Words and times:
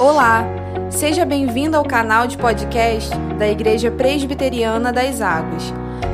Olá, 0.00 0.46
seja 0.90 1.26
bem-vindo 1.26 1.76
ao 1.76 1.84
canal 1.84 2.26
de 2.26 2.38
podcast 2.38 3.10
da 3.38 3.46
Igreja 3.46 3.90
Presbiteriana 3.90 4.90
das 4.90 5.20
Águas. 5.20 5.62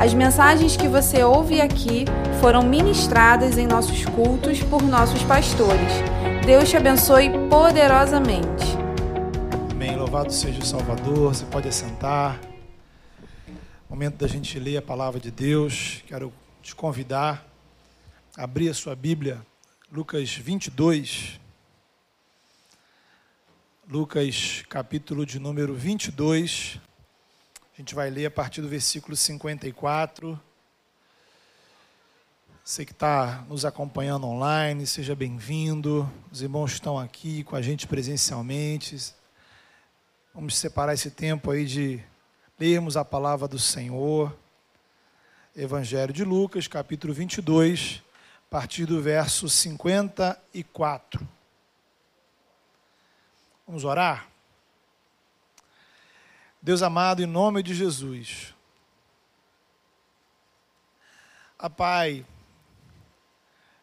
As 0.00 0.12
mensagens 0.12 0.76
que 0.76 0.88
você 0.88 1.22
ouve 1.22 1.60
aqui 1.60 2.04
foram 2.40 2.64
ministradas 2.64 3.56
em 3.56 3.64
nossos 3.64 4.04
cultos 4.06 4.60
por 4.60 4.82
nossos 4.82 5.22
pastores. 5.22 5.92
Deus 6.44 6.68
te 6.68 6.76
abençoe 6.76 7.30
poderosamente. 7.48 8.64
Amém. 9.70 9.94
Louvado 9.94 10.32
seja 10.32 10.58
o 10.58 10.66
Salvador. 10.66 11.32
Você 11.32 11.44
pode 11.44 11.68
assentar. 11.68 12.40
Momento 13.88 14.16
da 14.16 14.26
gente 14.26 14.58
ler 14.58 14.78
a 14.78 14.82
palavra 14.82 15.20
de 15.20 15.30
Deus. 15.30 16.02
Quero 16.08 16.32
te 16.60 16.74
convidar 16.74 17.46
a 18.36 18.42
abrir 18.42 18.68
a 18.68 18.74
sua 18.74 18.96
Bíblia, 18.96 19.40
Lucas 19.92 20.34
22. 20.34 21.45
Lucas, 23.88 24.64
capítulo 24.68 25.24
de 25.24 25.38
número 25.38 25.72
22. 25.72 26.80
A 27.72 27.76
gente 27.80 27.94
vai 27.94 28.10
ler 28.10 28.26
a 28.26 28.30
partir 28.32 28.60
do 28.60 28.68
versículo 28.68 29.14
54. 29.14 30.40
Você 32.64 32.84
que 32.84 32.90
está 32.90 33.44
nos 33.48 33.64
acompanhando 33.64 34.26
online, 34.26 34.84
seja 34.88 35.14
bem-vindo. 35.14 36.12
Os 36.32 36.42
irmãos 36.42 36.72
estão 36.72 36.98
aqui 36.98 37.44
com 37.44 37.54
a 37.54 37.62
gente 37.62 37.86
presencialmente. 37.86 39.14
Vamos 40.34 40.56
separar 40.56 40.92
esse 40.92 41.12
tempo 41.12 41.52
aí 41.52 41.64
de 41.64 42.02
lermos 42.58 42.96
a 42.96 43.04
palavra 43.04 43.46
do 43.46 43.58
Senhor. 43.58 44.36
Evangelho 45.54 46.12
de 46.12 46.24
Lucas, 46.24 46.66
capítulo 46.66 47.14
22, 47.14 48.02
a 48.48 48.50
partir 48.50 48.84
do 48.84 49.00
verso 49.00 49.48
54. 49.48 51.35
Vamos 53.66 53.82
orar? 53.82 54.28
Deus 56.62 56.82
amado, 56.82 57.20
em 57.20 57.26
nome 57.26 57.64
de 57.64 57.74
Jesus. 57.74 58.54
A 61.58 61.68
Pai, 61.68 62.24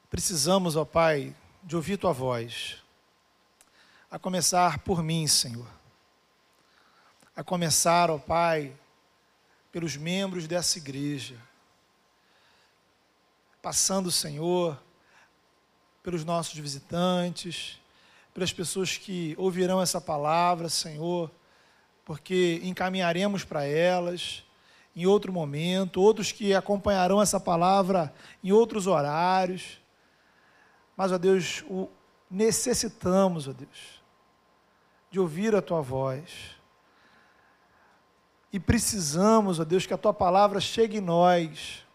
precisamos, 0.09 0.78
ó 0.78 0.86
Pai, 0.86 1.36
de 1.62 1.75
ouvir 1.75 1.98
Tua 1.98 2.14
voz. 2.14 2.81
A 4.09 4.17
começar 4.17 4.80
por 4.80 5.03
mim, 5.03 5.28
Senhor. 5.28 5.67
A 7.36 7.44
começar, 7.44 8.09
ó 8.09 8.18
Pai, 8.18 8.73
pelos 9.70 9.97
membros 9.97 10.47
dessa 10.47 10.78
igreja. 10.78 11.38
Passando, 13.62 14.09
Senhor, 14.12 14.81
pelos 16.02 16.23
nossos 16.23 16.58
visitantes 16.58 17.83
pelas 18.34 18.52
pessoas 18.52 18.98
que 18.98 19.36
ouvirão 19.38 19.81
essa 19.81 20.02
palavra, 20.02 20.67
Senhor, 20.67 21.30
porque 22.03 22.59
encaminharemos 22.64 23.45
para 23.45 23.64
elas 23.64 24.44
em 24.95 25.06
outro 25.06 25.31
momento, 25.31 26.02
outros 26.02 26.31
que 26.31 26.53
acompanharão 26.53 27.22
essa 27.22 27.40
palavra 27.40 28.14
em 28.44 28.52
outros 28.52 28.88
horários. 28.88 29.80
Mas, 30.98 31.12
ó 31.12 31.17
Deus, 31.17 31.64
o 31.70 31.90
necessitamos, 32.30 33.48
ó 33.48 33.53
Deus, 33.53 34.02
de 35.12 35.20
ouvir 35.20 35.56
a 35.56 35.62
tua 35.62 35.81
voz. 35.81 36.58
E 38.52 38.59
precisamos, 38.59 39.59
ó 39.59 39.64
Deus, 39.64 39.86
que 39.86 39.94
a 39.94 39.97
tua 39.97 40.14
palavra 40.14 40.59
chegue 40.59 40.97
em 40.97 41.02
nós, 41.02 41.86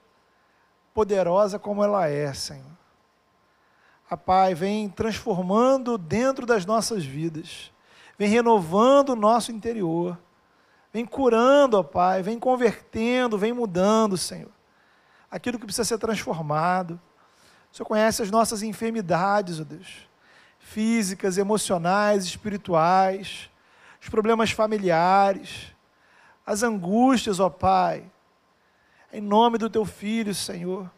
poderosa 0.94 1.58
como 1.58 1.82
ela 1.82 2.08
é, 2.08 2.32
Senhor 2.32 2.77
a 4.10 4.16
Pai, 4.16 4.54
vem 4.54 4.88
transformando 4.88 5.98
dentro 5.98 6.46
das 6.46 6.64
nossas 6.64 7.04
vidas, 7.04 7.70
vem 8.16 8.28
renovando 8.28 9.10
o 9.10 9.16
nosso 9.16 9.52
interior, 9.52 10.18
vem 10.92 11.04
curando, 11.04 11.78
ó 11.78 11.82
Pai, 11.82 12.22
vem 12.22 12.38
convertendo, 12.38 13.36
vem 13.36 13.52
mudando, 13.52 14.16
Senhor. 14.16 14.50
Aquilo 15.30 15.58
que 15.58 15.66
precisa 15.66 15.84
ser 15.84 15.98
transformado. 15.98 16.98
O 17.70 17.76
Senhor 17.76 17.86
conhece 17.86 18.22
as 18.22 18.30
nossas 18.30 18.62
enfermidades, 18.62 19.60
ó 19.60 19.64
Deus, 19.64 20.08
físicas, 20.58 21.36
emocionais, 21.36 22.24
espirituais, 22.24 23.50
os 24.00 24.08
problemas 24.08 24.50
familiares, 24.52 25.74
as 26.46 26.62
angústias, 26.62 27.40
ó 27.40 27.50
Pai. 27.50 28.10
Em 29.12 29.20
nome 29.20 29.58
do 29.58 29.68
Teu 29.68 29.84
Filho, 29.84 30.34
Senhor 30.34 30.90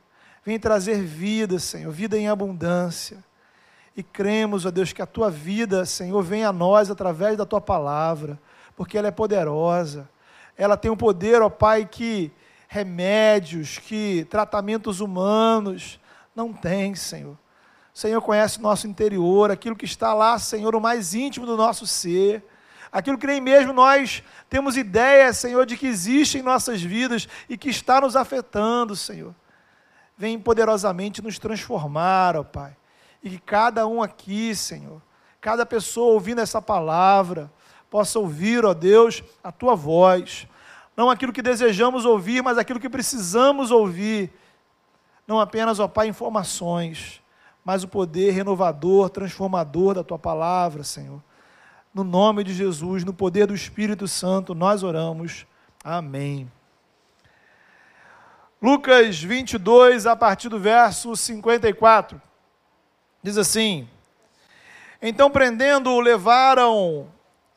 Vem 0.44 0.58
trazer 0.58 1.02
vida, 1.02 1.58
Senhor, 1.58 1.92
vida 1.92 2.16
em 2.16 2.28
abundância. 2.28 3.22
E 3.96 4.02
cremos, 4.02 4.64
ó 4.64 4.70
Deus, 4.70 4.92
que 4.92 5.02
a 5.02 5.06
tua 5.06 5.30
vida, 5.30 5.84
Senhor, 5.84 6.22
vem 6.22 6.44
a 6.44 6.52
nós 6.52 6.90
através 6.90 7.36
da 7.36 7.44
tua 7.44 7.60
palavra, 7.60 8.38
porque 8.74 8.96
ela 8.96 9.08
é 9.08 9.10
poderosa. 9.10 10.08
Ela 10.56 10.76
tem 10.76 10.90
um 10.90 10.96
poder, 10.96 11.42
ó 11.42 11.50
Pai, 11.50 11.84
que 11.84 12.32
remédios, 12.68 13.78
que 13.78 14.26
tratamentos 14.30 15.00
humanos 15.00 16.00
não 16.34 16.52
tem, 16.52 16.94
Senhor. 16.94 17.36
O 17.92 17.98
Senhor 17.98 18.22
conhece 18.22 18.58
o 18.58 18.62
nosso 18.62 18.86
interior, 18.86 19.50
aquilo 19.50 19.76
que 19.76 19.84
está 19.84 20.14
lá, 20.14 20.38
Senhor, 20.38 20.74
o 20.74 20.80
mais 20.80 21.12
íntimo 21.12 21.44
do 21.44 21.56
nosso 21.56 21.86
ser 21.86 22.42
aquilo 22.92 23.16
que 23.16 23.26
nem 23.26 23.40
mesmo 23.40 23.72
nós 23.72 24.20
temos 24.48 24.76
ideia, 24.76 25.32
Senhor, 25.32 25.64
de 25.64 25.76
que 25.76 25.86
existe 25.86 26.38
em 26.38 26.42
nossas 26.42 26.82
vidas 26.82 27.28
e 27.48 27.56
que 27.56 27.68
está 27.68 28.00
nos 28.00 28.16
afetando, 28.16 28.96
Senhor 28.96 29.32
vem 30.20 30.38
poderosamente 30.38 31.22
nos 31.22 31.38
transformar, 31.38 32.36
ó 32.36 32.44
Pai. 32.44 32.76
E 33.22 33.30
que 33.30 33.38
cada 33.38 33.86
um 33.86 34.02
aqui, 34.02 34.54
Senhor, 34.54 35.00
cada 35.40 35.64
pessoa 35.64 36.12
ouvindo 36.12 36.42
essa 36.42 36.60
palavra, 36.60 37.50
possa 37.88 38.18
ouvir, 38.18 38.62
ó 38.66 38.74
Deus, 38.74 39.24
a 39.42 39.50
tua 39.50 39.74
voz. 39.74 40.46
Não 40.94 41.08
aquilo 41.08 41.32
que 41.32 41.40
desejamos 41.40 42.04
ouvir, 42.04 42.42
mas 42.42 42.58
aquilo 42.58 42.78
que 42.78 42.90
precisamos 42.90 43.70
ouvir. 43.70 44.30
Não 45.26 45.40
apenas, 45.40 45.80
ó 45.80 45.88
Pai, 45.88 46.08
informações, 46.08 47.22
mas 47.64 47.82
o 47.82 47.88
poder 47.88 48.32
renovador, 48.32 49.08
transformador 49.08 49.94
da 49.94 50.04
tua 50.04 50.18
palavra, 50.18 50.84
Senhor. 50.84 51.22
No 51.94 52.04
nome 52.04 52.44
de 52.44 52.52
Jesus, 52.52 53.04
no 53.04 53.14
poder 53.14 53.46
do 53.46 53.54
Espírito 53.54 54.06
Santo, 54.06 54.54
nós 54.54 54.82
oramos. 54.82 55.46
Amém. 55.82 56.46
Lucas 58.62 59.22
22, 59.22 60.06
a 60.06 60.14
partir 60.14 60.50
do 60.50 60.58
verso 60.58 61.16
54, 61.16 62.20
diz 63.22 63.38
assim: 63.38 63.88
Então, 65.00 65.30
prendendo-o, 65.30 65.98
levaram 65.98 67.08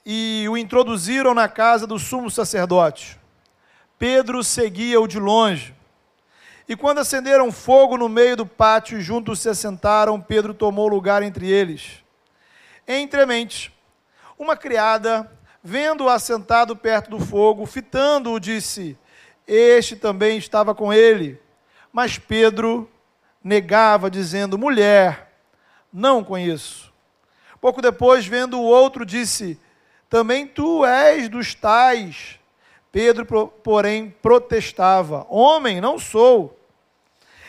e 0.05 0.45
o 0.49 0.57
introduziram 0.57 1.33
na 1.33 1.49
casa 1.49 1.85
do 1.85 1.99
sumo 1.99 2.31
sacerdote. 2.31 3.19
Pedro 3.99 4.41
seguia-o 4.45 5.05
de 5.05 5.19
longe. 5.19 5.75
E 6.69 6.75
quando 6.75 6.99
acenderam 6.99 7.51
fogo 7.51 7.97
no 7.97 8.07
meio 8.07 8.37
do 8.37 8.45
pátio 8.45 8.97
e 8.97 9.01
juntos 9.01 9.41
se 9.41 9.49
assentaram, 9.49 10.21
Pedro 10.21 10.53
tomou 10.53 10.87
lugar 10.87 11.21
entre 11.21 11.51
eles. 11.51 12.01
Entremente, 12.87 13.73
uma 14.39 14.55
criada, 14.55 15.29
vendo-o 15.61 16.07
assentado 16.07 16.77
perto 16.77 17.09
do 17.09 17.19
fogo, 17.19 17.65
fitando-o, 17.65 18.39
disse: 18.39 18.97
este 19.47 19.95
também 19.95 20.37
estava 20.37 20.73
com 20.73 20.93
ele. 20.93 21.39
Mas 21.91 22.17
Pedro 22.17 22.89
negava, 23.43 24.09
dizendo: 24.09 24.57
Mulher, 24.57 25.31
não 25.91 26.23
conheço. 26.23 26.91
Pouco 27.59 27.81
depois, 27.81 28.25
vendo 28.25 28.59
o 28.59 28.63
outro, 28.63 29.05
disse: 29.05 29.59
Também 30.09 30.47
tu 30.47 30.85
és 30.85 31.29
dos 31.29 31.53
tais. 31.53 32.39
Pedro, 32.91 33.25
porém, 33.47 34.15
protestava: 34.21 35.25
Homem, 35.29 35.81
não 35.81 35.99
sou. 35.99 36.59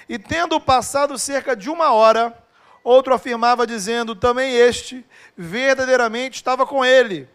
E 0.08 0.18
tendo 0.18 0.60
passado 0.60 1.18
cerca 1.18 1.56
de 1.56 1.70
uma 1.70 1.92
hora, 1.92 2.36
outro 2.82 3.14
afirmava, 3.14 3.66
dizendo: 3.66 4.14
Também 4.14 4.54
este 4.54 5.04
verdadeiramente 5.36 6.36
estava 6.36 6.66
com 6.66 6.84
ele, 6.84 7.28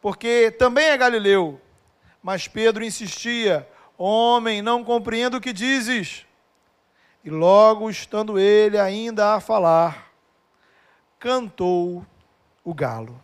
porque 0.00 0.50
também 0.58 0.86
é 0.86 0.96
galileu. 0.96 1.60
Mas 2.22 2.48
Pedro 2.48 2.84
insistia: 2.84 3.68
Homem, 3.96 4.60
não 4.60 4.82
compreendo 4.82 5.36
o 5.36 5.40
que 5.40 5.52
dizes. 5.52 6.26
E 7.24 7.30
logo, 7.30 7.88
estando 7.88 8.38
ele 8.38 8.78
ainda 8.78 9.34
a 9.34 9.40
falar, 9.40 10.10
cantou 11.18 12.04
o 12.62 12.74
galo. 12.74 13.22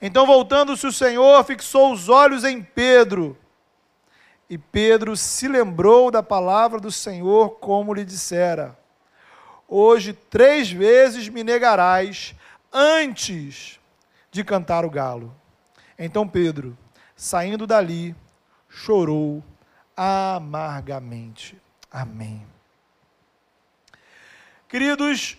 Então, 0.00 0.26
voltando-se 0.26 0.86
o 0.86 0.92
Senhor, 0.92 1.44
fixou 1.44 1.92
os 1.92 2.08
olhos 2.08 2.44
em 2.44 2.62
Pedro. 2.62 3.38
E 4.48 4.58
Pedro 4.58 5.16
se 5.16 5.48
lembrou 5.48 6.10
da 6.10 6.22
palavra 6.22 6.80
do 6.80 6.90
Senhor, 6.90 7.50
como 7.60 7.94
lhe 7.94 8.04
dissera: 8.04 8.76
Hoje 9.68 10.12
três 10.12 10.70
vezes 10.70 11.28
me 11.28 11.42
negarás 11.42 12.34
antes 12.72 13.80
de 14.30 14.44
cantar 14.44 14.84
o 14.84 14.90
galo. 14.90 15.34
Então 15.98 16.28
Pedro, 16.28 16.76
saindo 17.16 17.66
dali, 17.66 18.14
chorou 18.74 19.42
amargamente. 19.96 21.60
Amém. 21.90 22.44
Queridos, 24.68 25.38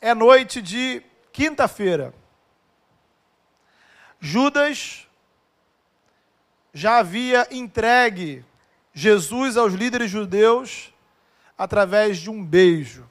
é 0.00 0.14
noite 0.14 0.62
de 0.62 1.02
quinta-feira. 1.32 2.14
Judas 4.20 5.08
já 6.72 6.98
havia 6.98 7.48
entregue 7.50 8.44
Jesus 8.92 9.56
aos 9.56 9.72
líderes 9.72 10.10
judeus 10.10 10.92
através 11.58 12.18
de 12.18 12.30
um 12.30 12.44
beijo 12.44 13.10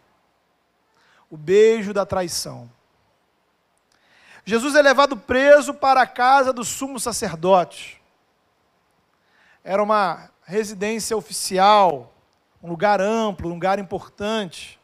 o 1.30 1.38
beijo 1.38 1.94
da 1.94 2.06
traição. 2.06 2.70
Jesus 4.44 4.74
é 4.74 4.82
levado 4.82 5.16
preso 5.16 5.74
para 5.74 6.02
a 6.02 6.08
casa 6.08 6.52
do 6.52 6.64
sumo 6.64 7.00
sacerdote. 7.00 7.99
Era 9.64 9.82
uma 9.84 10.30
residência 10.46 11.16
oficial, 11.16 12.14
um 12.62 12.70
lugar 12.70 13.02
amplo, 13.02 13.50
um 13.50 13.54
lugar 13.54 13.80
importante. 13.80 14.80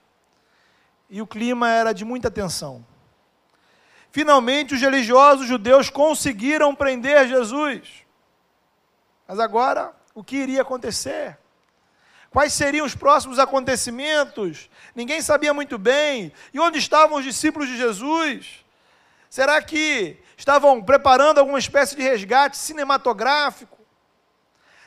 E 1.09 1.21
o 1.21 1.27
clima 1.27 1.69
era 1.69 1.93
de 1.93 2.03
muita 2.05 2.29
tensão. 2.29 2.85
Finalmente, 4.11 4.73
os 4.73 4.81
religiosos 4.81 5.47
judeus 5.47 5.89
conseguiram 5.89 6.73
prender 6.73 7.27
Jesus. 7.27 8.05
Mas 9.27 9.39
agora, 9.39 9.93
o 10.13 10.23
que 10.23 10.37
iria 10.37 10.61
acontecer? 10.61 11.37
Quais 12.29 12.53
seriam 12.53 12.85
os 12.85 12.95
próximos 12.95 13.39
acontecimentos? 13.39 14.69
Ninguém 14.93 15.21
sabia 15.21 15.53
muito 15.53 15.77
bem. 15.77 16.31
E 16.53 16.59
onde 16.59 16.77
estavam 16.77 17.17
os 17.17 17.23
discípulos 17.23 17.67
de 17.67 17.77
Jesus? 17.77 18.65
Será 19.29 19.61
que 19.61 20.17
estavam 20.37 20.81
preparando 20.81 21.39
alguma 21.39 21.59
espécie 21.59 21.95
de 21.95 22.01
resgate 22.01 22.57
cinematográfico? 22.57 23.74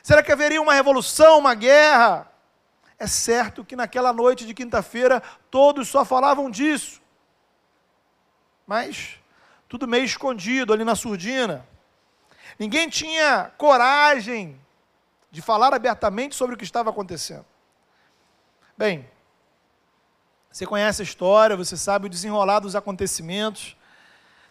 Será 0.09 0.23
que 0.23 0.31
haveria 0.31 0.59
uma 0.59 0.73
revolução, 0.73 1.37
uma 1.37 1.53
guerra? 1.53 2.27
É 2.97 3.05
certo 3.05 3.63
que 3.63 3.75
naquela 3.75 4.11
noite 4.11 4.43
de 4.43 4.55
quinta-feira 4.55 5.21
todos 5.51 5.87
só 5.87 6.03
falavam 6.03 6.49
disso. 6.49 6.99
Mas 8.65 9.19
tudo 9.67 9.87
meio 9.87 10.03
escondido 10.03 10.73
ali 10.73 10.83
na 10.83 10.95
surdina. 10.95 11.63
Ninguém 12.57 12.89
tinha 12.89 13.51
coragem 13.55 14.59
de 15.29 15.43
falar 15.43 15.75
abertamente 15.75 16.33
sobre 16.33 16.55
o 16.55 16.57
que 16.57 16.63
estava 16.63 16.89
acontecendo. 16.89 17.45
Bem, 18.75 19.07
você 20.51 20.65
conhece 20.65 21.03
a 21.03 21.05
história, 21.05 21.55
você 21.55 21.77
sabe 21.77 22.07
o 22.07 22.09
desenrolar 22.09 22.61
dos 22.61 22.75
acontecimentos, 22.75 23.77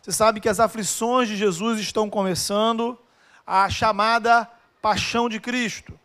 você 0.01 0.13
sabe 0.13 0.41
que 0.41 0.49
as 0.49 0.61
aflições 0.61 1.27
de 1.27 1.37
Jesus 1.37 1.81
estão 1.81 2.09
começando, 2.09 2.97
a 3.45 3.69
chamada 3.69 4.49
paixão 4.81 5.29
de 5.29 5.41
Cristo. 5.41 5.99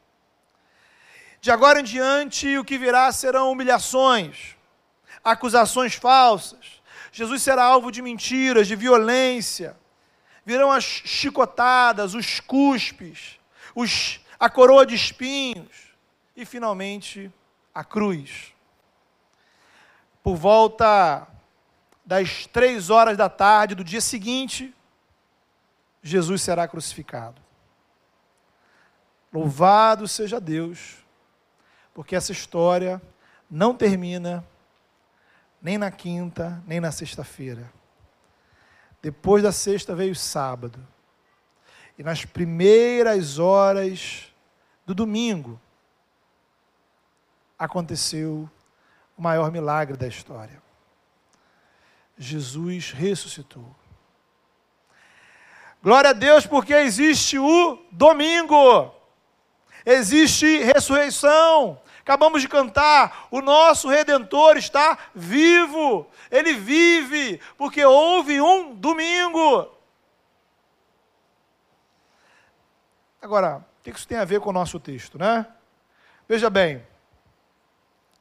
De 1.42 1.52
agora 1.52 1.82
em 1.82 1.84
diante, 1.84 2.58
o 2.58 2.64
que 2.64 2.78
virá 2.78 3.12
serão 3.12 3.52
humilhações, 3.52 4.56
acusações 5.24 5.94
falsas. 5.94 6.82
Jesus 7.12 7.42
será 7.42 7.64
alvo 7.64 7.92
de 7.92 8.02
mentiras, 8.02 8.68
de 8.68 8.76
violência. 8.76 9.76
Virão 10.46 10.72
as 10.72 10.84
chicotadas, 10.84 12.14
os 12.14 12.40
cuspes, 12.40 13.40
os 13.76 14.22
a 14.40 14.50
coroa 14.50 14.86
de 14.86 14.96
espinhos 14.96 15.94
e, 16.36 16.46
finalmente, 16.46 17.32
a 17.74 17.84
cruz. 17.84 18.54
Por 20.22 20.36
volta 20.36 21.28
das 22.06 22.46
três 22.48 22.90
horas 22.90 23.18
da 23.18 23.30
tarde 23.30 23.76
do 23.76 23.84
dia 23.84 24.02
seguinte, 24.02 24.74
Jesus 26.02 26.42
será 26.42 26.68
crucificado. 26.68 27.43
Louvado 29.34 30.08
seja 30.08 30.40
Deus, 30.40 31.04
porque 31.94 32.16
essa 32.16 32.32
história 32.32 33.02
não 33.50 33.76
termina 33.76 34.46
nem 35.60 35.78
na 35.78 35.90
quinta, 35.90 36.62
nem 36.68 36.80
na 36.80 36.92
sexta-feira. 36.92 37.72
Depois 39.02 39.42
da 39.42 39.52
sexta 39.52 39.96
veio 39.96 40.12
o 40.12 40.16
sábado. 40.16 40.86
E 41.98 42.04
nas 42.04 42.26
primeiras 42.26 43.40
horas 43.40 44.34
do 44.86 44.94
domingo, 44.94 45.60
aconteceu 47.58 48.50
o 49.18 49.22
maior 49.22 49.52
milagre 49.52 49.98
da 49.98 50.08
história. 50.08 50.62
Jesus 52.18 52.92
ressuscitou. 52.92 53.76
Glória 55.82 56.12
a 56.12 56.14
Deus, 56.14 56.46
porque 56.46 56.74
existe 56.74 57.38
o 57.38 57.78
domingo, 57.92 58.94
existe 59.86 60.60
ressurreição. 60.60 61.80
Acabamos 62.02 62.42
de 62.42 62.50
cantar, 62.50 63.28
o 63.32 63.42
nosso 63.42 63.88
redentor 63.88 64.58
está 64.58 64.98
vivo, 65.16 66.06
ele 66.30 66.54
vive, 66.54 67.40
porque 67.58 67.84
houve 67.86 68.42
um 68.42 68.76
domingo. 68.76 69.72
Agora, 73.22 73.66
o 73.80 73.84
que 73.84 73.90
isso 73.92 74.06
tem 74.06 74.18
a 74.18 74.26
ver 74.26 74.42
com 74.42 74.50
o 74.50 74.54
nosso 74.54 74.82
texto, 74.82 75.18
né? 75.18 75.48
Veja 76.28 76.50
bem, 76.50 76.86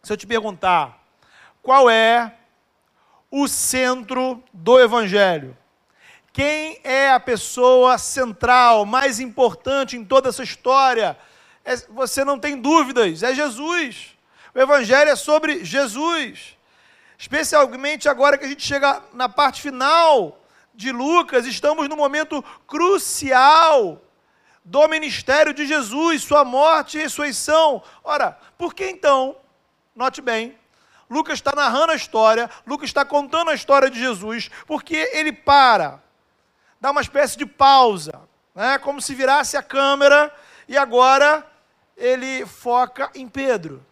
se 0.00 0.12
eu 0.12 0.16
te 0.16 0.28
perguntar 0.28 1.02
qual 1.60 1.90
é 1.90 2.36
o 3.28 3.48
centro 3.48 4.42
do 4.52 4.78
Evangelho, 4.78 5.56
quem 6.32 6.80
é 6.84 7.10
a 7.10 7.18
pessoa 7.18 7.98
central, 7.98 8.86
mais 8.86 9.18
importante 9.18 9.96
em 9.96 10.04
toda 10.04 10.28
essa 10.28 10.44
história? 10.44 11.18
É, 11.64 11.76
você 11.88 12.24
não 12.24 12.38
tem 12.38 12.60
dúvidas, 12.60 13.22
é 13.22 13.34
Jesus. 13.34 14.16
O 14.54 14.58
Evangelho 14.58 15.10
é 15.10 15.16
sobre 15.16 15.64
Jesus. 15.64 16.56
Especialmente 17.16 18.08
agora 18.08 18.36
que 18.36 18.44
a 18.44 18.48
gente 18.48 18.66
chega 18.66 19.02
na 19.12 19.28
parte 19.28 19.62
final 19.62 20.38
de 20.74 20.90
Lucas, 20.90 21.46
estamos 21.46 21.88
no 21.88 21.96
momento 21.96 22.42
crucial 22.66 24.00
do 24.64 24.88
ministério 24.88 25.52
de 25.52 25.66
Jesus, 25.66 26.22
sua 26.22 26.44
morte 26.44 26.98
e 26.98 27.02
ressurreição. 27.02 27.82
Ora, 28.02 28.38
por 28.56 28.74
que 28.74 28.88
então, 28.88 29.36
note 29.94 30.20
bem, 30.20 30.58
Lucas 31.08 31.34
está 31.34 31.52
narrando 31.54 31.92
a 31.92 31.96
história, 31.96 32.48
Lucas 32.66 32.88
está 32.88 33.04
contando 33.04 33.50
a 33.50 33.54
história 33.54 33.90
de 33.90 33.98
Jesus, 33.98 34.50
porque 34.66 35.10
ele 35.12 35.32
para, 35.32 36.02
dá 36.80 36.90
uma 36.90 37.02
espécie 37.02 37.36
de 37.36 37.44
pausa, 37.44 38.20
né, 38.54 38.78
como 38.78 39.00
se 39.00 39.14
virasse 39.14 39.56
a 39.56 39.62
câmera 39.62 40.34
e 40.66 40.76
agora 40.76 41.46
ele 41.96 42.46
foca 42.46 43.10
em 43.14 43.28
Pedro. 43.28 43.84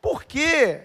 Por 0.00 0.24
que, 0.24 0.82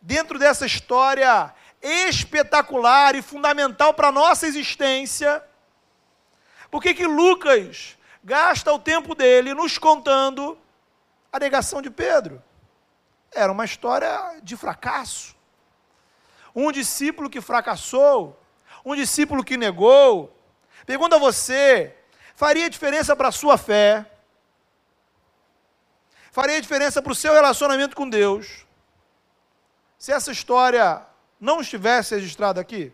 dentro 0.00 0.38
dessa 0.38 0.64
história 0.66 1.54
espetacular 1.82 3.14
e 3.14 3.22
fundamental 3.22 3.94
para 3.94 4.08
a 4.08 4.12
nossa 4.12 4.46
existência. 4.46 5.42
Por 6.70 6.82
que, 6.82 6.94
que 6.94 7.06
Lucas 7.06 7.96
gasta 8.22 8.72
o 8.72 8.78
tempo 8.78 9.14
dele 9.14 9.54
nos 9.54 9.78
contando 9.78 10.58
a 11.32 11.38
negação 11.38 11.80
de 11.80 11.90
Pedro? 11.90 12.42
Era 13.32 13.52
uma 13.52 13.64
história 13.64 14.40
de 14.42 14.56
fracasso. 14.56 15.36
Um 16.54 16.72
discípulo 16.72 17.28
que 17.28 17.40
fracassou, 17.40 18.40
um 18.84 18.96
discípulo 18.96 19.44
que 19.44 19.56
negou. 19.56 20.32
Pergunta 20.86 21.16
a 21.16 21.18
você: 21.18 21.94
faria 22.36 22.70
diferença 22.70 23.14
para 23.16 23.28
a 23.28 23.32
sua 23.32 23.58
fé? 23.58 24.06
Faria 26.30 26.60
diferença 26.60 27.02
para 27.02 27.12
o 27.12 27.14
seu 27.14 27.32
relacionamento 27.32 27.96
com 27.96 28.08
Deus? 28.08 28.64
Se 29.98 30.12
essa 30.12 30.30
história 30.30 31.04
não 31.40 31.60
estivesse 31.60 32.14
registrado 32.14 32.60
aqui? 32.60 32.92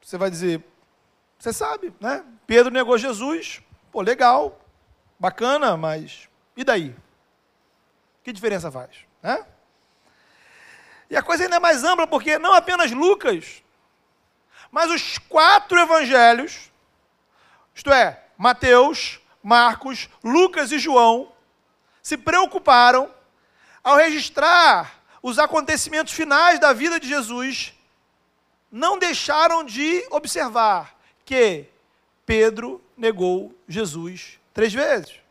Você 0.00 0.18
vai 0.18 0.28
dizer, 0.28 0.62
você 1.38 1.52
sabe, 1.54 1.94
né? 1.98 2.22
Pedro 2.46 2.70
negou 2.70 2.98
Jesus, 2.98 3.62
pô, 3.90 4.02
legal, 4.02 4.60
bacana, 5.18 5.74
mas 5.74 6.28
e 6.54 6.62
daí? 6.62 6.94
Que 8.22 8.32
diferença 8.32 8.70
faz? 8.70 9.06
Né? 9.22 9.46
E 11.12 11.16
a 11.16 11.22
coisa 11.22 11.44
ainda 11.44 11.56
é 11.56 11.60
mais 11.60 11.84
ampla, 11.84 12.06
porque 12.06 12.38
não 12.38 12.54
apenas 12.54 12.90
Lucas, 12.90 13.62
mas 14.70 14.90
os 14.90 15.18
quatro 15.18 15.78
evangelhos, 15.78 16.72
isto 17.74 17.92
é, 17.92 18.24
Mateus, 18.38 19.20
Marcos, 19.42 20.08
Lucas 20.24 20.72
e 20.72 20.78
João 20.78 21.30
se 22.02 22.16
preocuparam 22.16 23.14
ao 23.84 23.96
registrar 23.96 25.02
os 25.22 25.38
acontecimentos 25.38 26.14
finais 26.14 26.58
da 26.58 26.72
vida 26.72 26.98
de 26.98 27.06
Jesus, 27.06 27.74
não 28.70 28.98
deixaram 28.98 29.62
de 29.64 30.06
observar 30.10 30.98
que 31.26 31.66
Pedro 32.24 32.82
negou 32.96 33.54
Jesus 33.68 34.40
três 34.54 34.72
vezes. 34.72 35.21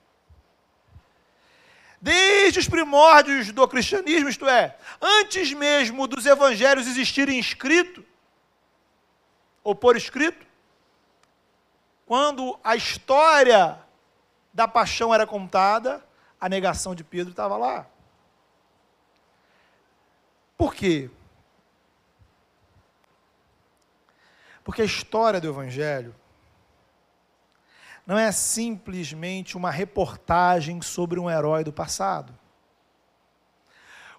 Desde 2.02 2.60
os 2.60 2.68
primórdios 2.68 3.52
do 3.52 3.68
cristianismo, 3.68 4.28
isto 4.28 4.48
é, 4.50 4.76
antes 5.00 5.54
mesmo 5.54 6.08
dos 6.08 6.26
evangelhos 6.26 6.88
existirem 6.88 7.38
escrito, 7.38 8.04
ou 9.64 9.76
por 9.76 9.96
escrito, 9.96 10.44
quando 12.08 12.60
a 12.64 12.76
história 12.76 13.80
da 14.52 14.68
paixão 14.68 15.14
era 15.14 15.28
contada, 15.28 16.04
a 16.40 16.50
negação 16.50 16.96
de 16.96 17.04
Pedro 17.04 17.32
estava 17.32 17.56
lá. 17.56 17.86
Por 20.58 20.74
quê? 20.74 21.10
Porque 24.64 24.82
a 24.82 24.86
história 24.86 25.40
do 25.40 25.48
Evangelho 25.48 26.16
não 28.12 28.20
é 28.20 28.30
simplesmente 28.30 29.56
uma 29.56 29.72
reportagem 29.72 30.82
sobre 30.82 31.18
um 31.18 31.30
herói 31.30 31.64
do 31.64 31.72
passado. 31.72 32.38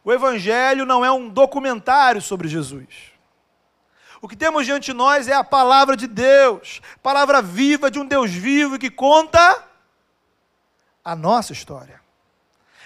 O 0.02 0.10
Evangelho 0.10 0.86
não 0.86 1.04
é 1.04 1.12
um 1.12 1.28
documentário 1.28 2.22
sobre 2.22 2.48
Jesus. 2.48 3.12
O 4.22 4.26
que 4.26 4.34
temos 4.34 4.64
diante 4.64 4.86
de 4.86 4.92
nós 4.94 5.28
é 5.28 5.34
a 5.34 5.44
palavra 5.44 5.94
de 5.94 6.06
Deus, 6.06 6.80
palavra 7.02 7.42
viva 7.42 7.90
de 7.90 7.98
um 7.98 8.06
Deus 8.06 8.30
vivo 8.30 8.78
que 8.78 8.90
conta 8.90 9.62
a 11.04 11.14
nossa 11.14 11.52
história. 11.52 12.00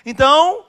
Então, 0.04 0.66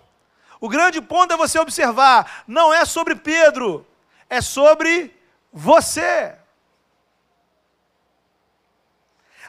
o 0.62 0.70
grande 0.70 1.02
ponto 1.02 1.34
é 1.34 1.36
você 1.38 1.58
observar: 1.58 2.44
não 2.46 2.72
é 2.72 2.86
sobre 2.86 3.16
Pedro, 3.16 3.88
é 4.30 4.40
sobre 4.40 5.20
você. 5.52 6.36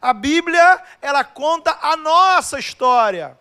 A 0.00 0.12
Bíblia, 0.12 0.82
ela 1.00 1.24
conta 1.24 1.76
a 1.80 1.96
nossa 1.96 2.58
história. 2.58 3.38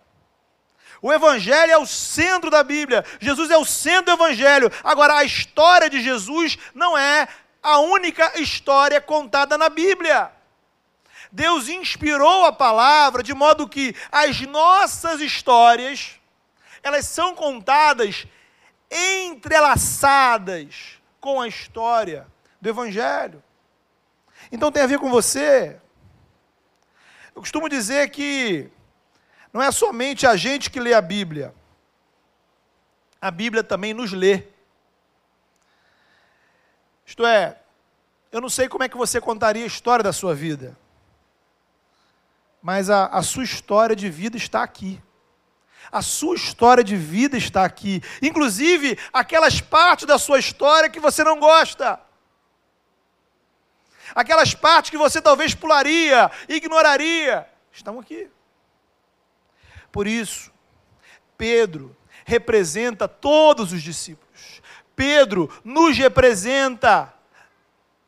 O 1.00 1.12
Evangelho 1.12 1.72
é 1.72 1.78
o 1.78 1.86
centro 1.86 2.50
da 2.50 2.62
Bíblia. 2.62 3.04
Jesus 3.20 3.50
é 3.50 3.56
o 3.56 3.64
centro 3.64 4.06
do 4.06 4.22
Evangelho. 4.22 4.70
Agora, 4.82 5.18
a 5.18 5.24
história 5.24 5.88
de 5.88 6.02
Jesus 6.02 6.58
não 6.74 6.98
é 6.98 7.28
a 7.62 7.78
única 7.78 8.40
história 8.40 9.00
contada 9.00 9.56
na 9.56 9.68
Bíblia. 9.68 10.32
Deus 11.30 11.68
inspirou 11.68 12.46
a 12.46 12.52
palavra 12.52 13.22
de 13.22 13.34
modo 13.34 13.68
que 13.68 13.94
as 14.10 14.40
nossas 14.40 15.20
histórias, 15.20 16.12
elas 16.82 17.06
são 17.06 17.34
contadas 17.34 18.26
entrelaçadas 18.90 20.98
com 21.20 21.40
a 21.40 21.48
história 21.48 22.26
do 22.60 22.68
Evangelho. 22.68 23.42
Então 24.50 24.72
tem 24.72 24.82
a 24.82 24.86
ver 24.86 24.98
com 24.98 25.10
você. 25.10 25.78
Eu 27.38 27.42
costumo 27.42 27.68
dizer 27.68 28.10
que 28.10 28.68
não 29.52 29.62
é 29.62 29.70
somente 29.70 30.26
a 30.26 30.34
gente 30.34 30.68
que 30.72 30.80
lê 30.80 30.92
a 30.92 31.00
Bíblia, 31.00 31.54
a 33.20 33.30
Bíblia 33.30 33.62
também 33.62 33.94
nos 33.94 34.12
lê. 34.12 34.42
Isto 37.06 37.24
é, 37.24 37.56
eu 38.32 38.40
não 38.40 38.48
sei 38.48 38.68
como 38.68 38.82
é 38.82 38.88
que 38.88 38.96
você 38.96 39.20
contaria 39.20 39.62
a 39.62 39.68
história 39.68 40.02
da 40.02 40.12
sua 40.12 40.34
vida, 40.34 40.76
mas 42.60 42.90
a, 42.90 43.06
a 43.06 43.22
sua 43.22 43.44
história 43.44 43.94
de 43.94 44.10
vida 44.10 44.36
está 44.36 44.64
aqui. 44.64 45.00
A 45.92 46.02
sua 46.02 46.34
história 46.34 46.82
de 46.82 46.96
vida 46.96 47.36
está 47.36 47.64
aqui. 47.64 48.02
Inclusive, 48.20 48.98
aquelas 49.12 49.60
partes 49.60 50.06
da 50.06 50.18
sua 50.18 50.40
história 50.40 50.90
que 50.90 50.98
você 50.98 51.22
não 51.22 51.38
gosta. 51.38 52.00
Aquelas 54.14 54.54
partes 54.54 54.90
que 54.90 54.96
você 54.96 55.20
talvez 55.20 55.54
pularia, 55.54 56.30
ignoraria, 56.48 57.48
estão 57.72 57.98
aqui. 57.98 58.30
Por 59.90 60.06
isso, 60.06 60.52
Pedro 61.36 61.96
representa 62.24 63.08
todos 63.08 63.72
os 63.72 63.82
discípulos. 63.82 64.60
Pedro 64.94 65.50
nos 65.64 65.96
representa. 65.96 67.14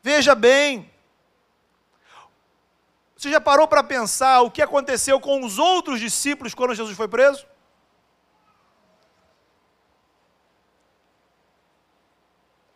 Veja 0.03 0.35
bem, 0.35 0.91
você 3.15 3.29
já 3.29 3.39
parou 3.39 3.67
para 3.67 3.83
pensar 3.83 4.41
o 4.41 4.49
que 4.49 4.61
aconteceu 4.61 5.19
com 5.19 5.45
os 5.45 5.59
outros 5.59 5.99
discípulos 5.99 6.55
quando 6.55 6.73
Jesus 6.73 6.97
foi 6.97 7.07
preso? 7.07 7.45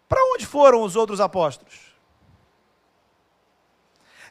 Para 0.08 0.24
onde 0.34 0.46
foram 0.46 0.84
os 0.84 0.96
outros 0.96 1.20
apóstolos? 1.20 1.85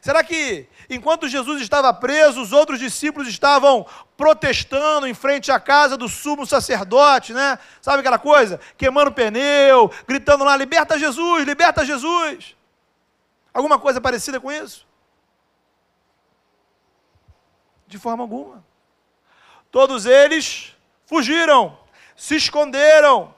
Será 0.05 0.23
que, 0.23 0.67
enquanto 0.87 1.27
Jesus 1.27 1.59
estava 1.59 1.91
preso, 1.91 2.39
os 2.39 2.51
outros 2.51 2.77
discípulos 2.77 3.27
estavam 3.27 3.87
protestando 4.15 5.07
em 5.07 5.15
frente 5.15 5.51
à 5.51 5.59
casa 5.59 5.97
do 5.97 6.07
sumo 6.07 6.45
sacerdote, 6.45 7.33
né? 7.33 7.57
Sabe 7.81 8.01
aquela 8.01 8.19
coisa? 8.19 8.59
Queimando 8.77 9.11
pneu, 9.11 9.91
gritando 10.07 10.43
lá: 10.43 10.55
liberta 10.55 10.99
Jesus, 10.99 11.43
liberta 11.43 11.83
Jesus. 11.83 12.55
Alguma 13.51 13.79
coisa 13.79 13.99
parecida 13.99 14.39
com 14.39 14.51
isso? 14.51 14.85
De 17.87 17.97
forma 17.97 18.23
alguma. 18.23 18.63
Todos 19.71 20.05
eles 20.05 20.75
fugiram, 21.07 21.79
se 22.15 22.35
esconderam. 22.35 23.33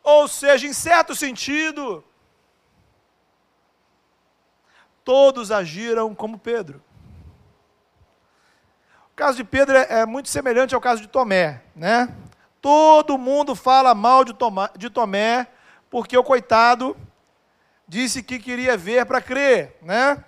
Ou 0.00 0.28
seja, 0.28 0.64
em 0.64 0.72
certo 0.72 1.12
sentido, 1.16 2.04
todos 5.04 5.50
agiram 5.50 6.14
como 6.14 6.38
Pedro. 6.38 6.82
O 9.12 9.14
caso 9.14 9.36
de 9.36 9.44
Pedro 9.44 9.76
é, 9.76 10.00
é 10.00 10.06
muito 10.06 10.28
semelhante 10.28 10.74
ao 10.74 10.80
caso 10.80 11.00
de 11.00 11.08
Tomé, 11.08 11.62
né? 11.76 12.12
Todo 12.60 13.18
mundo 13.18 13.54
fala 13.54 13.94
mal 13.94 14.24
de, 14.24 14.32
Tomé, 14.32 14.68
de 14.76 14.90
Tomé 14.90 15.46
porque 15.90 16.16
o 16.16 16.24
coitado 16.24 16.96
disse 17.86 18.22
que 18.22 18.38
queria 18.38 18.76
ver 18.76 19.06
para 19.06 19.20
crer, 19.20 19.76
né? 19.82 20.24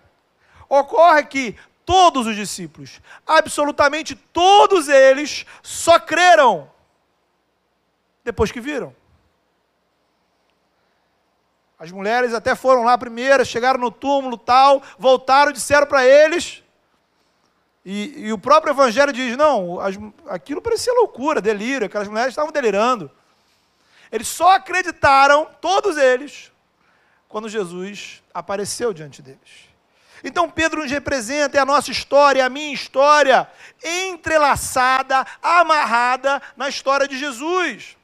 Ocorre 0.69 1.25
que 1.25 1.57
todos 1.85 2.27
os 2.27 2.37
discípulos, 2.37 3.01
absolutamente 3.27 4.15
todos 4.15 4.89
eles, 4.89 5.47
só 5.63 5.99
creram 5.99 6.71
depois 8.23 8.53
que 8.53 8.61
viram. 8.61 8.95
As 11.79 11.93
mulheres 11.93 12.33
até 12.33 12.55
foram 12.55 12.85
lá 12.85 12.97
primeiro, 12.97 13.45
chegaram 13.45 13.79
no 13.79 13.91
túmulo 13.91 14.39
tal, 14.39 14.83
voltaram, 14.99 15.53
disseram 15.53 15.87
para 15.87 16.07
eles. 16.07 16.63
E, 17.85 18.27
e, 18.27 18.33
o 18.33 18.39
próprio 18.39 18.73
Evangelho 18.73 19.13
diz: 19.13 19.37
não, 19.37 19.79
as, 19.79 19.97
aquilo 20.29 20.63
parecia 20.63 20.93
loucura, 20.95 21.41
delírio, 21.41 21.87
aquelas 21.87 22.09
mulheres 22.09 22.31
estavam 22.31 22.51
delirando. 22.51 23.11
Eles 24.11 24.27
só 24.27 24.55
acreditaram, 24.55 25.47
todos 25.61 25.97
eles, 25.97 26.51
quando 27.29 27.49
Jesus 27.49 28.23
apareceu 28.33 28.93
diante 28.93 29.21
deles. 29.21 29.67
Então 30.25 30.51
Pedro 30.51 30.83
nos 30.83 30.91
representa, 30.91 31.59
é 31.59 31.61
a 31.61 31.67
nossa 31.67 31.91
história, 31.91 32.41
é 32.41 32.45
a 32.45 32.49
minha 32.49 32.73
história, 32.73 33.49
entrelaçada, 33.85 35.27
amarrada 35.43 36.41
na 36.57 36.69
história 36.69 37.07
de 37.07 37.19
Jesus. 37.19 37.97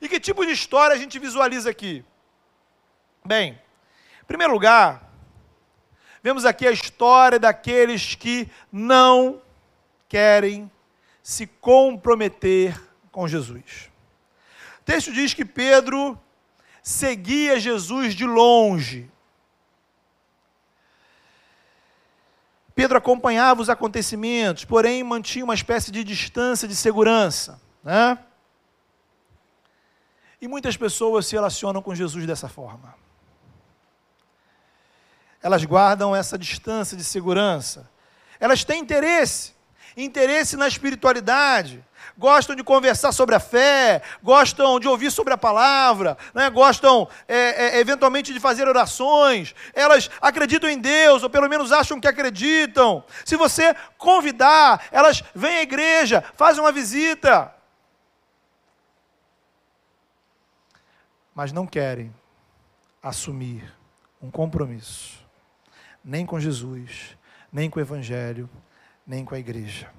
E 0.00 0.08
que 0.08 0.20
tipo 0.20 0.46
de 0.46 0.52
história 0.52 0.94
a 0.94 0.98
gente 0.98 1.18
visualiza 1.18 1.68
aqui? 1.68 2.04
Bem, 3.24 3.52
em 4.20 4.24
primeiro 4.26 4.52
lugar, 4.52 5.12
vemos 6.22 6.44
aqui 6.44 6.66
a 6.66 6.72
história 6.72 7.38
daqueles 7.38 8.14
que 8.16 8.50
não 8.70 9.40
querem 10.08 10.70
se 11.22 11.46
comprometer 11.46 12.80
com 13.12 13.28
Jesus. 13.28 13.90
O 14.80 14.84
texto 14.84 15.12
diz 15.12 15.32
que 15.32 15.44
Pedro 15.44 16.18
seguia 16.82 17.60
Jesus 17.60 18.14
de 18.14 18.26
longe. 18.26 19.08
Pedro 22.74 22.98
acompanhava 22.98 23.62
os 23.62 23.70
acontecimentos, 23.70 24.64
porém 24.64 25.04
mantinha 25.04 25.44
uma 25.44 25.54
espécie 25.54 25.92
de 25.92 26.02
distância 26.02 26.66
de 26.66 26.74
segurança. 26.74 27.60
Né? 27.84 28.18
E 30.40 30.48
muitas 30.48 30.76
pessoas 30.76 31.26
se 31.26 31.36
relacionam 31.36 31.80
com 31.80 31.94
Jesus 31.94 32.26
dessa 32.26 32.48
forma. 32.48 33.01
Elas 35.42 35.64
guardam 35.64 36.14
essa 36.14 36.38
distância 36.38 36.96
de 36.96 37.04
segurança. 37.04 37.90
Elas 38.38 38.64
têm 38.64 38.80
interesse, 38.80 39.54
interesse 39.96 40.56
na 40.56 40.68
espiritualidade, 40.68 41.84
gostam 42.16 42.54
de 42.54 42.62
conversar 42.62 43.12
sobre 43.12 43.34
a 43.34 43.40
fé, 43.40 44.02
gostam 44.22 44.78
de 44.78 44.88
ouvir 44.88 45.10
sobre 45.10 45.32
a 45.32 45.38
palavra, 45.38 46.16
né? 46.34 46.50
gostam 46.50 47.08
é, 47.26 47.76
é, 47.76 47.80
eventualmente 47.80 48.32
de 48.32 48.40
fazer 48.40 48.68
orações, 48.68 49.54
elas 49.72 50.10
acreditam 50.20 50.68
em 50.68 50.78
Deus, 50.78 51.22
ou 51.22 51.30
pelo 51.30 51.48
menos 51.48 51.72
acham 51.72 52.00
que 52.00 52.08
acreditam. 52.08 53.04
Se 53.24 53.36
você 53.36 53.74
convidar, 53.98 54.86
elas 54.90 55.22
vêm 55.34 55.58
à 55.58 55.62
igreja, 55.62 56.24
fazem 56.36 56.62
uma 56.62 56.72
visita. 56.72 57.52
Mas 61.34 61.52
não 61.52 61.66
querem 61.66 62.14
assumir 63.02 63.72
um 64.20 64.30
compromisso, 64.30 65.21
nem 66.04 66.26
com 66.26 66.40
Jesus, 66.40 67.16
nem 67.52 67.70
com 67.70 67.78
o 67.78 67.82
Evangelho, 67.82 68.48
nem 69.06 69.24
com 69.24 69.34
a 69.34 69.38
igreja. 69.38 69.92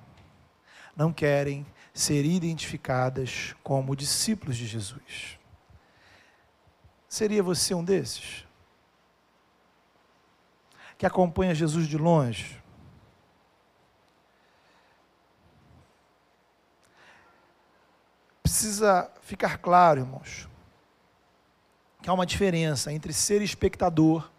Não 0.95 1.11
querem 1.11 1.65
ser 1.93 2.25
identificadas 2.25 3.55
como 3.63 3.95
discípulos 3.95 4.57
de 4.57 4.65
Jesus. 4.65 5.39
Seria 7.07 7.43
você 7.43 7.73
um 7.73 7.83
desses? 7.83 8.45
Que 10.97 11.05
acompanha 11.05 11.53
Jesus 11.53 11.87
de 11.87 11.97
longe? 11.97 12.63
precisa 18.63 19.11
ficar 19.21 19.57
claro, 19.57 20.01
irmãos, 20.01 20.47
que 22.01 22.09
há 22.09 22.13
uma 22.13 22.25
diferença 22.25 22.93
entre 22.93 23.11
ser 23.11 23.41
espectador 23.41 24.31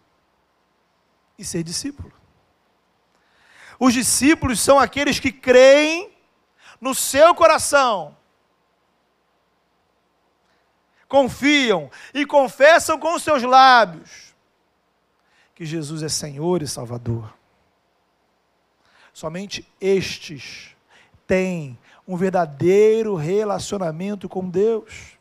e 1.37 1.43
ser 1.43 1.63
discípulo. 1.63 2.11
Os 3.79 3.93
discípulos 3.93 4.59
são 4.59 4.79
aqueles 4.79 5.19
que 5.19 5.31
creem 5.31 6.11
no 6.79 6.95
seu 6.95 7.33
coração, 7.35 8.15
confiam 11.07 11.89
e 12.13 12.25
confessam 12.25 12.99
com 12.99 13.15
os 13.15 13.23
seus 13.23 13.43
lábios 13.43 14.35
que 15.55 15.65
Jesus 15.65 16.03
é 16.03 16.09
Senhor 16.09 16.61
e 16.61 16.67
Salvador. 16.67 17.33
Somente 19.13 19.65
estes 19.79 20.75
têm 21.25 21.79
um 22.05 22.17
verdadeiro 22.17 23.15
relacionamento 23.15 24.27
com 24.27 24.49
Deus 24.49 25.14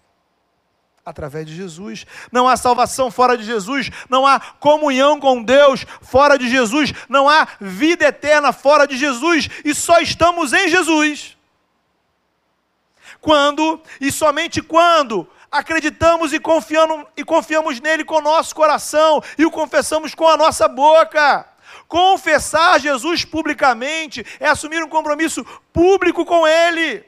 através 1.05 1.47
de 1.47 1.55
Jesus. 1.55 2.07
Não 2.33 2.49
há 2.49 2.57
salvação 2.57 3.11
fora 3.11 3.37
de 3.37 3.45
Jesus, 3.45 3.91
não 4.09 4.27
há 4.27 4.41
comunhão 4.41 5.21
com 5.21 5.43
Deus 5.43 5.85
fora 6.01 6.39
de 6.39 6.49
Jesus, 6.49 6.93
não 7.09 7.29
há 7.29 7.47
vida 7.61 8.07
eterna 8.07 8.53
fora 8.53 8.87
de 8.87 8.97
Jesus, 8.97 9.49
e 9.65 9.75
só 9.75 10.01
estamos 10.01 10.53
em 10.53 10.69
Jesus. 10.69 11.37
Quando 13.21 13.81
e 14.01 14.11
somente 14.11 14.63
quando 14.63 15.29
acreditamos 15.51 16.33
e 16.33 16.41
confiamos, 16.41 17.07
e 17.17 17.25
confiamos 17.25 17.81
nele 17.81 18.05
com 18.05 18.17
o 18.17 18.23
nosso 18.23 18.55
coração 18.55 19.23
e 19.39 19.47
o 19.47 19.51
confessamos 19.51 20.15
com 20.15 20.27
a 20.27 20.37
nossa 20.37 20.67
boca. 20.67 21.47
Confessar 21.87 22.81
Jesus 22.81 23.25
publicamente 23.25 24.25
é 24.41 24.49
assumir 24.49 24.83
um 24.83 24.89
compromisso 24.89 25.45
público 25.73 26.25
com 26.25 26.47
ele. 26.47 27.05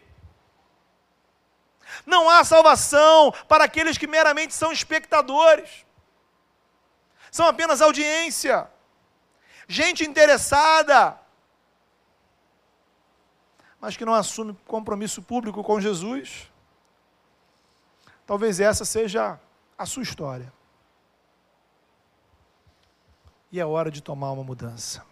Não 2.07 2.31
há 2.31 2.45
salvação 2.45 3.33
para 3.49 3.65
aqueles 3.65 3.99
que 3.99 4.07
meramente 4.07 4.55
são 4.55 4.71
espectadores. 4.71 5.85
São 7.33 7.47
apenas 7.47 7.83
audiência. 7.83 8.71
Gente 9.67 10.05
interessada, 10.05 11.21
mas 13.81 13.97
que 13.97 14.05
não 14.05 14.15
assume 14.15 14.57
compromisso 14.65 15.21
público 15.21 15.65
com 15.65 15.81
Jesus. 15.81 16.49
Talvez 18.25 18.61
essa 18.61 18.85
seja 18.85 19.41
a 19.77 19.85
sua 19.85 20.05
história. 20.05 20.53
E 23.51 23.59
é 23.59 23.67
hora 23.67 23.91
de 23.91 24.01
tomar 24.01 24.31
uma 24.31 24.45
mudança. 24.45 25.05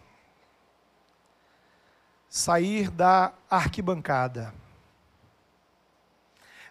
Sair 2.29 2.89
da 2.89 3.33
arquibancada 3.49 4.53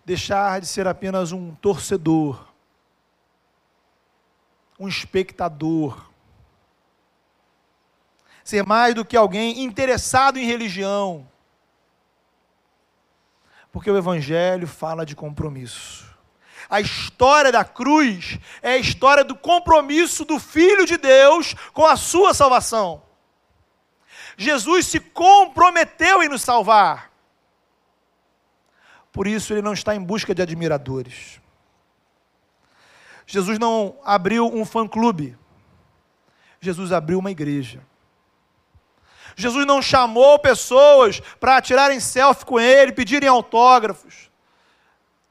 deixar 0.04 0.60
de 0.60 0.66
ser 0.66 0.86
apenas 0.86 1.32
um 1.32 1.54
torcedor, 1.54 2.46
um 4.78 4.88
espectador, 4.88 6.10
ser 8.44 8.64
mais 8.64 8.94
do 8.94 9.04
que 9.04 9.16
alguém 9.16 9.62
interessado 9.62 10.38
em 10.38 10.44
religião, 10.44 11.26
porque 13.72 13.90
o 13.90 13.96
Evangelho 13.96 14.68
fala 14.68 15.06
de 15.06 15.16
compromisso. 15.16 16.14
A 16.68 16.80
história 16.80 17.50
da 17.50 17.64
cruz 17.64 18.38
é 18.62 18.72
a 18.72 18.78
história 18.78 19.24
do 19.24 19.34
compromisso 19.34 20.24
do 20.24 20.38
Filho 20.38 20.86
de 20.86 20.96
Deus 20.96 21.54
com 21.72 21.84
a 21.84 21.96
sua 21.96 22.32
salvação. 22.32 23.02
Jesus 24.36 24.86
se 24.86 25.00
comprometeu 25.00 26.22
em 26.22 26.28
nos 26.28 26.42
salvar. 26.42 27.13
Por 29.14 29.28
isso 29.28 29.52
ele 29.52 29.62
não 29.62 29.72
está 29.72 29.94
em 29.94 30.02
busca 30.02 30.34
de 30.34 30.42
admiradores. 30.42 31.40
Jesus 33.24 33.60
não 33.60 33.96
abriu 34.04 34.44
um 34.52 34.64
fã-clube. 34.64 35.38
Jesus 36.60 36.90
abriu 36.90 37.20
uma 37.20 37.30
igreja. 37.30 37.80
Jesus 39.36 39.64
não 39.64 39.80
chamou 39.80 40.36
pessoas 40.40 41.20
para 41.38 41.62
tirarem 41.62 42.00
selfie 42.00 42.44
com 42.44 42.58
ele, 42.58 42.90
pedirem 42.90 43.28
autógrafos. 43.28 44.32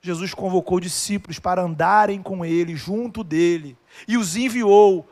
Jesus 0.02 0.34
convocou 0.34 0.80
discípulos 0.80 1.38
para 1.38 1.62
andarem 1.62 2.24
com 2.24 2.46
ele, 2.46 2.78
junto 2.78 3.22
dele, 3.22 3.78
e 4.08 4.18
os 4.18 4.38
enviou 4.38 5.10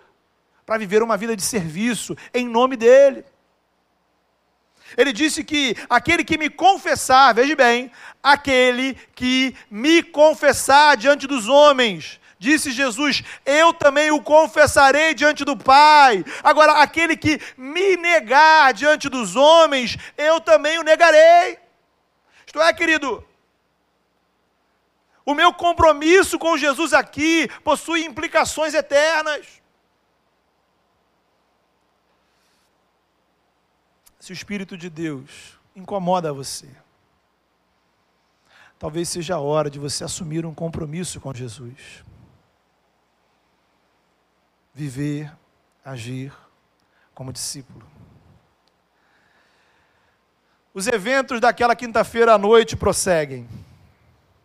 para 0.66 0.78
viver 0.78 1.04
uma 1.04 1.18
vida 1.18 1.36
de 1.36 1.42
serviço 1.42 2.16
em 2.34 2.48
nome 2.48 2.78
dele. 2.78 3.26
Ele 4.98 5.14
disse 5.14 5.44
que 5.44 5.76
aquele 5.90 6.24
que 6.24 6.38
me 6.38 6.50
confessar, 6.50 7.34
veja 7.34 7.56
bem, 7.56 7.92
aquele 8.22 8.96
que 9.16 9.56
me 9.70 10.04
confessar 10.04 10.98
diante 10.98 11.28
dos 11.28 11.48
homens, 11.48 12.20
disse 12.38 12.72
Jesus, 12.72 13.24
eu 13.46 13.74
também 13.74 14.12
o 14.12 14.22
confessarei 14.22 15.14
diante 15.14 15.46
do 15.46 15.56
Pai. 15.56 16.26
Agora, 16.44 16.74
aquele 16.82 17.16
que 17.16 17.40
me 17.56 17.96
negar 17.98 18.74
diante 18.74 19.08
dos 19.10 19.36
homens, 19.36 19.98
eu 20.18 20.42
também 20.42 20.80
o 20.80 20.84
negarei. 20.84 21.60
Isto 22.46 22.62
é, 22.62 22.74
querido, 22.74 23.24
o 25.26 25.34
meu 25.36 25.54
compromisso 25.54 26.40
com 26.40 26.58
Jesus 26.58 26.94
aqui 26.94 27.48
possui 27.64 28.04
implicações 28.04 28.74
eternas. 28.74 29.61
Se 34.22 34.32
o 34.32 34.34
Espírito 34.34 34.78
de 34.78 34.88
Deus 34.88 35.58
incomoda 35.76 36.32
você, 36.32 36.68
talvez 38.78 39.10
seja 39.10 39.34
a 39.34 39.40
hora 39.40 39.68
de 39.68 39.80
você 39.80 40.04
assumir 40.04 40.46
um 40.46 40.54
compromisso 40.54 41.20
com 41.20 41.34
Jesus. 41.34 42.06
Viver, 44.76 45.36
agir 45.84 46.32
como 47.16 47.34
discípulo. 47.34 47.84
Os 50.72 50.86
eventos 50.86 51.42
daquela 51.42 51.76
quinta-feira 51.76 52.36
à 52.36 52.38
noite 52.38 52.78
prosseguem. 52.78 53.50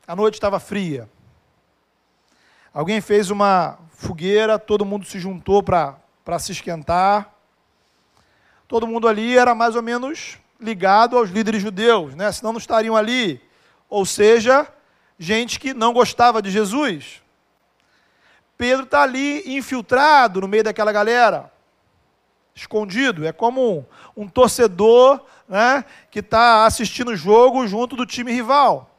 A 0.09 0.17
noite 0.17 0.35
estava 0.35 0.59
fria. 0.59 1.07
Alguém 2.73 3.03
fez 3.03 3.29
uma 3.29 3.79
fogueira, 3.91 4.59
todo 4.59 4.87
mundo 4.87 5.05
se 5.05 5.21
juntou 5.21 5.63
para 5.63 5.99
se 6.39 6.53
esquentar 6.53 7.36
todo 8.69 8.87
mundo 8.87 9.09
ali 9.09 9.37
era 9.37 9.55
mais 9.55 9.77
ou 9.77 9.83
menos 9.83 10.39
ligado 10.61 11.17
aos 11.17 11.31
líderes 11.31 11.63
judeus, 11.63 12.15
né? 12.15 12.31
senão 12.33 12.53
não 12.53 12.59
estariam 12.59 12.97
ali. 12.97 13.41
Ou 13.89 14.05
seja, 14.05 14.67
gente 15.19 15.61
que 15.61 15.73
não 15.73 15.93
gostava 15.93 16.43
de 16.43 16.51
Jesus. 16.51 17.23
Pedro 18.57 18.85
está 18.85 19.03
ali 19.03 19.57
infiltrado 19.57 20.41
no 20.41 20.49
meio 20.49 20.65
daquela 20.65 20.91
galera, 20.91 21.53
escondido. 22.55 23.27
É 23.27 23.33
como 23.33 23.87
um, 24.17 24.25
um 24.25 24.29
torcedor 24.29 25.21
né, 25.49 25.85
que 26.11 26.21
está 26.21 26.65
assistindo 26.65 27.11
o 27.11 27.17
jogo 27.17 27.67
junto 27.67 27.95
do 27.95 28.07
time 28.07 28.33
rival. 28.33 28.91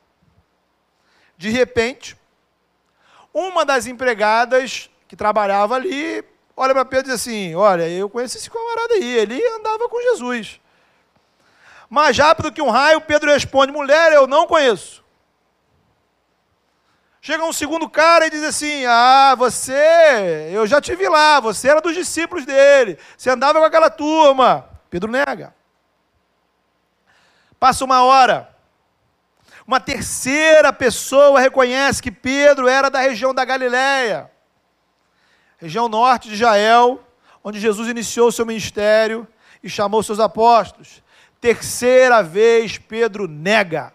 De 1.38 1.50
repente, 1.50 2.16
uma 3.34 3.66
das 3.66 3.88
empregadas 3.88 4.90
que 5.08 5.16
trabalhava 5.16 5.76
ali 5.76 6.24
olha 6.58 6.74
para 6.74 6.84
Pedro 6.84 7.12
e 7.12 7.14
diz 7.14 7.22
assim: 7.22 7.56
Olha, 7.56 7.88
eu 7.88 8.10
conheço 8.10 8.36
esse 8.36 8.50
camarada 8.50 8.96
aí, 8.96 9.16
ele 9.16 9.48
andava 9.50 9.88
com 9.88 10.02
Jesus. 10.02 10.60
Mais 11.88 12.18
rápido 12.18 12.52
que 12.52 12.62
um 12.62 12.72
raio, 12.72 13.00
Pedro 13.00 13.32
responde: 13.32 13.72
Mulher, 13.72 14.12
eu 14.12 14.26
não 14.26 14.48
conheço. 14.48 15.06
Chega 17.22 17.46
um 17.46 17.54
segundo 17.54 17.88
cara 17.88 18.26
e 18.26 18.30
diz 18.32 18.44
assim: 18.44 18.86
Ah, 18.86 19.36
você, 19.38 20.50
eu 20.52 20.66
já 20.66 20.82
te 20.82 20.96
vi 20.96 21.08
lá, 21.08 21.40
você 21.40 21.70
era 21.70 21.80
dos 21.80 21.94
discípulos 21.94 22.46
dele, 22.46 22.98
você 23.16 23.30
andava 23.30 23.60
com 23.60 23.66
aquela 23.66 23.90
turma. 23.90 24.68
Pedro 24.90 25.12
nega. 25.12 25.54
Passa 27.60 27.86
uma 27.86 28.04
hora. 28.04 28.56
Uma 29.66 29.82
terceira 29.82 30.72
pessoa 30.72 31.42
reconhece 31.42 32.02
que 32.02 32.10
Pedro 32.10 32.70
era 32.70 32.90
da 32.90 33.02
região 33.02 33.34
da 33.34 33.44
Galiléia 33.44 34.32
região 35.58 35.90
norte 35.90 36.28
de 36.28 36.36
Israel, 36.36 37.04
onde 37.44 37.60
Jesus 37.60 37.88
iniciou 37.90 38.32
seu 38.32 38.46
ministério 38.46 39.28
e 39.64 39.70
chamou 39.70 40.04
seus 40.04 40.20
apóstolos. 40.20 41.04
Terceira 41.42 42.22
vez 42.22 42.78
Pedro 42.78 43.28
nega. 43.28 43.94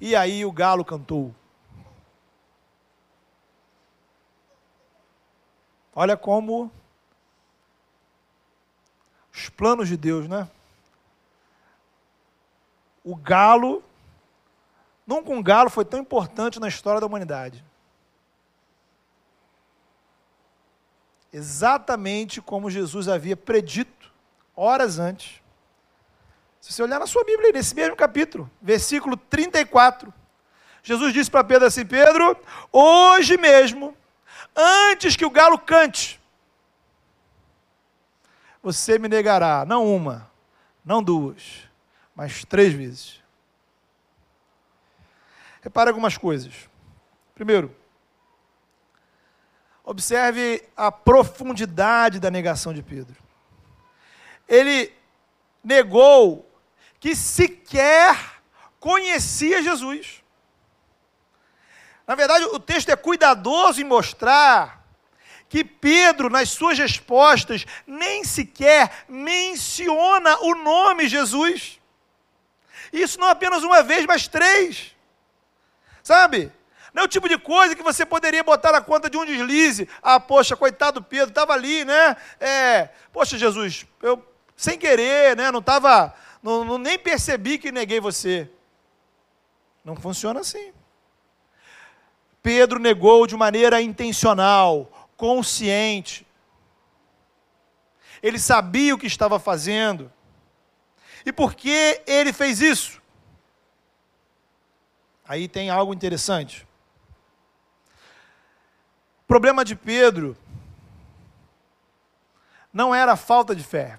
E 0.00 0.14
aí 0.14 0.44
o 0.44 0.52
galo 0.52 0.84
cantou. 0.84 1.34
Olha 5.94 6.16
como 6.16 6.70
os 9.32 9.48
planos 9.48 9.88
de 9.88 9.96
Deus, 9.96 10.28
né? 10.28 10.48
O 13.04 13.14
galo, 13.14 13.82
nunca 15.06 15.30
um 15.30 15.42
galo 15.42 15.70
foi 15.70 15.84
tão 15.84 16.00
importante 16.00 16.58
na 16.58 16.68
história 16.68 17.00
da 17.00 17.06
humanidade. 17.06 17.64
Exatamente 21.34 22.40
como 22.40 22.70
Jesus 22.70 23.08
havia 23.08 23.36
predito 23.36 24.12
horas 24.54 25.00
antes, 25.00 25.42
Se 26.60 26.72
você 26.72 26.82
olhar 26.82 27.00
na 27.00 27.06
sua 27.06 27.24
Bíblia, 27.24 27.52
nesse 27.52 27.74
mesmo 27.74 27.94
capítulo, 27.94 28.50
versículo 28.62 29.18
34, 29.18 30.14
Jesus 30.82 31.12
disse 31.12 31.30
para 31.30 31.44
Pedro 31.44 31.66
assim: 31.66 31.84
Pedro, 31.84 32.38
hoje 32.72 33.36
mesmo, 33.36 33.94
antes 34.56 35.14
que 35.14 35.26
o 35.26 35.30
galo 35.30 35.58
cante, 35.58 36.18
você 38.62 38.98
me 38.98 39.08
negará, 39.08 39.66
não 39.66 39.84
uma, 39.84 40.30
não 40.82 41.02
duas, 41.02 41.68
mas 42.14 42.44
três 42.44 42.72
vezes. 42.72 43.20
Repare 45.60 45.90
algumas 45.90 46.16
coisas. 46.16 46.54
Primeiro, 47.34 47.74
observe 49.84 50.62
a 50.74 50.90
profundidade 50.90 52.18
da 52.18 52.30
negação 52.30 52.72
de 52.72 52.82
Pedro. 52.82 53.22
Ele 54.48 54.92
negou 55.62 56.50
que 56.98 57.14
sequer 57.14 58.40
conhecia 58.80 59.62
Jesus. 59.62 60.22
Na 62.06 62.14
verdade, 62.14 62.44
o 62.46 62.58
texto 62.58 62.88
é 62.88 62.96
cuidadoso 62.96 63.80
em 63.80 63.84
mostrar 63.84 64.82
que 65.48 65.64
Pedro, 65.64 66.28
nas 66.28 66.50
suas 66.50 66.78
respostas, 66.78 67.64
nem 67.86 68.24
sequer 68.24 69.04
menciona 69.08 70.38
o 70.40 70.54
nome 70.54 71.08
Jesus. 71.08 71.80
Isso 72.92 73.20
não 73.20 73.28
apenas 73.28 73.62
uma 73.62 73.82
vez, 73.82 74.04
mas 74.06 74.26
três. 74.26 74.94
Sabe? 76.02 76.52
Não 76.94 77.02
é 77.02 77.04
o 77.06 77.08
tipo 77.08 77.28
de 77.28 77.36
coisa 77.36 77.74
que 77.74 77.82
você 77.82 78.06
poderia 78.06 78.44
botar 78.44 78.70
na 78.70 78.80
conta 78.80 79.10
de 79.10 79.18
um 79.18 79.26
deslize. 79.26 79.88
Ah, 80.00 80.20
poxa, 80.20 80.56
coitado 80.56 81.02
Pedro, 81.02 81.30
estava 81.30 81.52
ali, 81.52 81.84
né? 81.84 82.16
É, 82.38 82.88
poxa, 83.12 83.36
Jesus, 83.36 83.84
eu 84.00 84.24
sem 84.56 84.78
querer, 84.78 85.36
né? 85.36 85.50
Não 85.50 85.58
estava, 85.58 86.14
não, 86.40 86.64
não, 86.64 86.78
nem 86.78 86.96
percebi 86.96 87.58
que 87.58 87.72
neguei 87.72 87.98
você. 87.98 88.48
Não 89.84 89.96
funciona 89.96 90.38
assim. 90.38 90.72
Pedro 92.40 92.78
negou 92.78 93.26
de 93.26 93.36
maneira 93.36 93.82
intencional, 93.82 95.08
consciente. 95.16 96.24
Ele 98.22 98.38
sabia 98.38 98.94
o 98.94 98.98
que 98.98 99.08
estava 99.08 99.40
fazendo. 99.40 100.12
E 101.26 101.32
por 101.32 101.54
que 101.54 102.02
ele 102.06 102.32
fez 102.32 102.60
isso? 102.60 103.02
Aí 105.26 105.48
tem 105.48 105.70
algo 105.70 105.92
interessante. 105.92 106.64
O 109.24 109.26
problema 109.26 109.64
de 109.64 109.74
Pedro 109.74 110.36
não 112.72 112.94
era 112.94 113.12
a 113.12 113.16
falta 113.16 113.54
de 113.56 113.64
fé. 113.64 113.98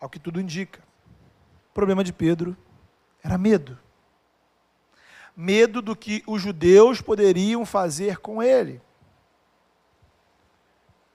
Ao 0.00 0.08
que 0.08 0.18
tudo 0.18 0.40
indica. 0.40 0.80
O 1.70 1.74
problema 1.74 2.02
de 2.02 2.12
Pedro 2.12 2.56
era 3.22 3.36
medo. 3.36 3.78
Medo 5.36 5.82
do 5.82 5.94
que 5.94 6.22
os 6.26 6.40
judeus 6.40 7.00
poderiam 7.00 7.66
fazer 7.66 8.18
com 8.18 8.42
ele. 8.42 8.80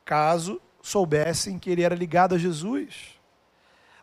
Caso 0.05 0.61
soubessem 0.81 1.57
que 1.57 1.69
ele 1.69 1.81
era 1.81 1.95
ligado 1.95 2.35
a 2.35 2.37
Jesus. 2.37 3.19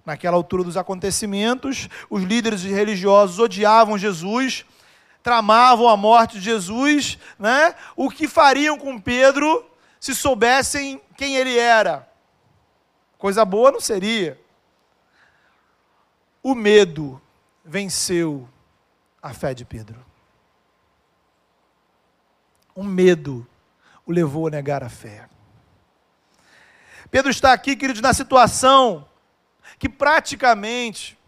Naquela 0.05 0.37
altura 0.37 0.65
dos 0.65 0.77
acontecimentos, 0.77 1.89
os 2.09 2.23
líderes 2.23 2.65
religiosos 2.65 3.39
odiavam 3.39 3.99
Jesus, 3.99 4.65
tramavam 5.23 5.89
a 5.89 5.97
morte 5.97 6.39
de 6.39 6.45
Jesus, 6.45 7.19
né? 7.39 7.75
O 7.97 8.11
que 8.11 8.27
fariam 8.27 8.79
com 8.79 8.99
Pedro 8.99 9.65
se 9.99 10.15
soubessem 10.15 11.01
quem 11.17 11.37
ele 11.37 11.59
era? 11.59 12.09
Coisa 13.19 13.45
boa 13.45 13.71
não 13.71 13.81
seria. 13.81 14.41
O 16.43 16.55
medo 16.55 17.21
venceu 17.65 18.49
a 19.23 19.35
fé 19.35 19.53
de 19.53 19.65
Pedro. 19.65 20.05
O 22.75 22.83
medo 22.83 23.47
o 24.07 24.13
levou 24.13 24.47
a 24.47 24.51
negar 24.51 24.83
a 24.83 24.89
fé. 24.89 25.29
Pedro 27.11 27.31
está 27.31 27.53
aqui, 27.53 27.77
queridos, 27.77 28.01
na 28.01 28.15
situação 28.15 29.07
que 29.79 29.89
praticamente 29.89 31.19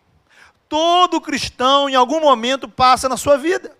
todo 0.68 1.20
cristão 1.20 1.88
em 1.90 1.94
algum 1.94 2.20
momento 2.20 2.68
passa 2.68 3.08
na 3.08 3.16
sua 3.16 3.36
vida. 3.36 3.76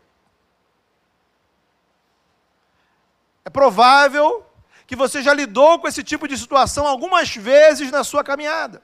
É 3.45 3.51
provável 3.51 4.47
que 4.87 4.97
você 4.97 5.23
já 5.23 5.33
lidou 5.33 5.79
com 5.79 5.89
esse 5.89 6.03
tipo 6.03 6.29
de 6.29 6.37
situação 6.37 6.87
algumas 6.87 7.35
vezes 7.35 7.91
na 7.91 8.05
sua 8.05 8.23
caminhada. 8.23 8.83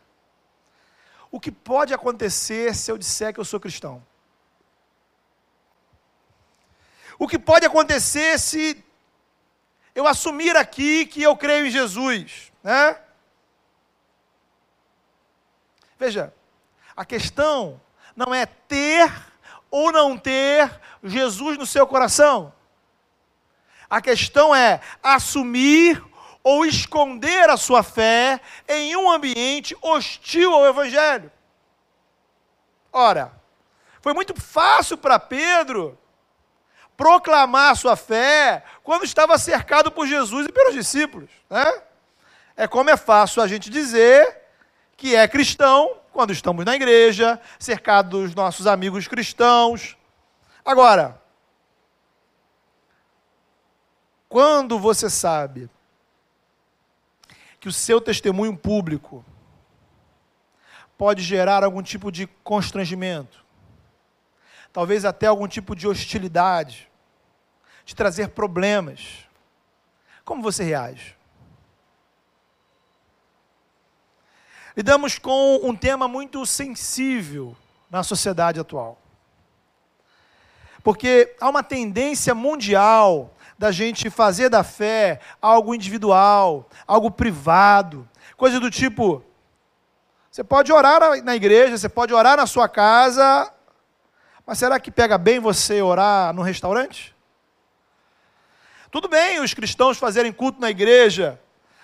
O 1.31 1.39
que 1.39 1.53
pode 1.53 1.93
acontecer 1.93 2.75
se 2.75 2.91
eu 2.91 2.99
disser 2.99 3.35
que 3.35 3.41
eu 3.41 3.45
sou 3.45 3.61
cristão? 3.61 4.05
O 7.19 7.27
que 7.27 7.39
pode 7.39 7.67
acontecer 7.67 8.39
se 8.39 8.83
eu 9.95 10.07
assumir 10.07 10.57
aqui 10.57 11.05
que 11.05 11.23
eu 11.23 11.37
creio 11.37 11.67
em 11.67 11.71
Jesus, 11.71 12.53
né? 12.63 12.99
Veja, 15.99 16.33
a 16.97 17.05
questão 17.05 17.81
não 18.15 18.33
é 18.33 18.47
ter 18.47 19.13
ou 19.71 19.91
não 19.93 20.17
ter 20.17 20.81
Jesus 21.03 21.59
no 21.59 21.67
seu 21.67 21.87
coração. 21.87 22.53
A 23.89 24.01
questão 24.03 24.55
é 24.55 24.81
assumir 25.03 26.03
ou 26.43 26.65
esconder 26.65 27.49
a 27.51 27.57
sua 27.57 27.83
fé 27.83 28.41
em 28.69 28.97
um 28.97 29.11
ambiente 29.11 29.77
hostil 29.83 30.53
ao 30.53 30.67
Evangelho. 30.67 31.31
Ora, 32.93 33.33
foi 34.01 34.15
muito 34.15 34.39
fácil 34.41 34.97
para 34.97 35.19
Pedro 35.19 35.99
proclamar 36.97 37.73
a 37.73 37.75
sua 37.75 37.97
fé 37.97 38.65
quando 38.83 39.05
estava 39.05 39.39
cercado 39.39 39.91
por 39.91 40.07
Jesus 40.07 40.47
e 40.47 40.53
pelos 40.53 40.75
discípulos. 40.75 41.31
Né? 41.49 41.83
É 42.57 42.67
como 42.67 42.91
é 42.91 42.97
fácil 42.97 43.43
a 43.43 43.47
gente 43.47 43.71
dizer 43.71 44.37
que 44.97 45.15
é 45.15 45.29
cristão 45.29 45.97
quando 46.13 46.33
estamos 46.33 46.65
na 46.65 46.75
igreja, 46.75 47.41
cercado 47.59 48.21
dos 48.21 48.35
nossos 48.35 48.67
amigos 48.67 49.07
cristãos. 49.07 49.97
Agora, 50.65 51.23
quando 54.29 54.79
você 54.79 55.09
sabe 55.09 55.71
que 57.59 57.69
o 57.69 57.73
seu 57.73 58.01
testemunho 58.01 58.57
público 58.57 59.25
pode 60.97 61.23
gerar 61.23 61.65
algum 61.65 61.83
tipo 61.83 62.11
de 62.11 62.27
constrangimento, 62.45 63.45
talvez 64.73 65.05
até 65.05 65.27
algum 65.27 65.49
tipo 65.49 65.75
de 65.75 65.89
hostilidade, 65.89 66.91
de 67.85 67.95
trazer 67.95 68.29
problemas, 68.29 69.27
como 70.25 70.43
você 70.43 70.63
reage? 70.63 71.17
Lidamos 74.77 75.19
com 75.19 75.57
um 75.63 75.75
tema 75.75 76.07
muito 76.07 76.45
sensível 76.45 77.57
na 77.91 78.03
sociedade 78.03 78.61
atual. 78.61 78.99
Porque 80.85 81.35
há 81.41 81.49
uma 81.49 81.63
tendência 81.63 82.35
mundial 82.35 83.35
da 83.59 83.73
gente 83.73 84.09
fazer 84.09 84.49
da 84.49 84.63
fé 84.63 85.21
algo 85.43 85.75
individual, 85.75 86.69
algo 86.87 87.11
privado, 87.11 88.09
coisa 88.37 88.61
do 88.61 88.71
tipo: 88.71 89.23
você 90.31 90.45
pode 90.45 90.73
orar 90.73 91.23
na 91.25 91.35
igreja, 91.35 91.77
você 91.77 91.89
pode 91.89 92.15
orar 92.15 92.37
na 92.37 92.47
sua 92.47 92.69
casa, 92.69 93.53
mas 94.47 94.59
será 94.59 94.79
que 94.79 94.91
pega 94.91 95.19
bem 95.19 95.41
você 95.41 95.83
orar 95.83 96.33
no 96.33 96.43
restaurante? 96.43 97.15
Tudo 98.91 99.09
bem 99.09 99.41
os 99.41 99.53
cristãos 99.53 99.99
fazerem 99.99 100.33
culto 100.33 100.61
na 100.61 100.71
igreja, 100.71 101.39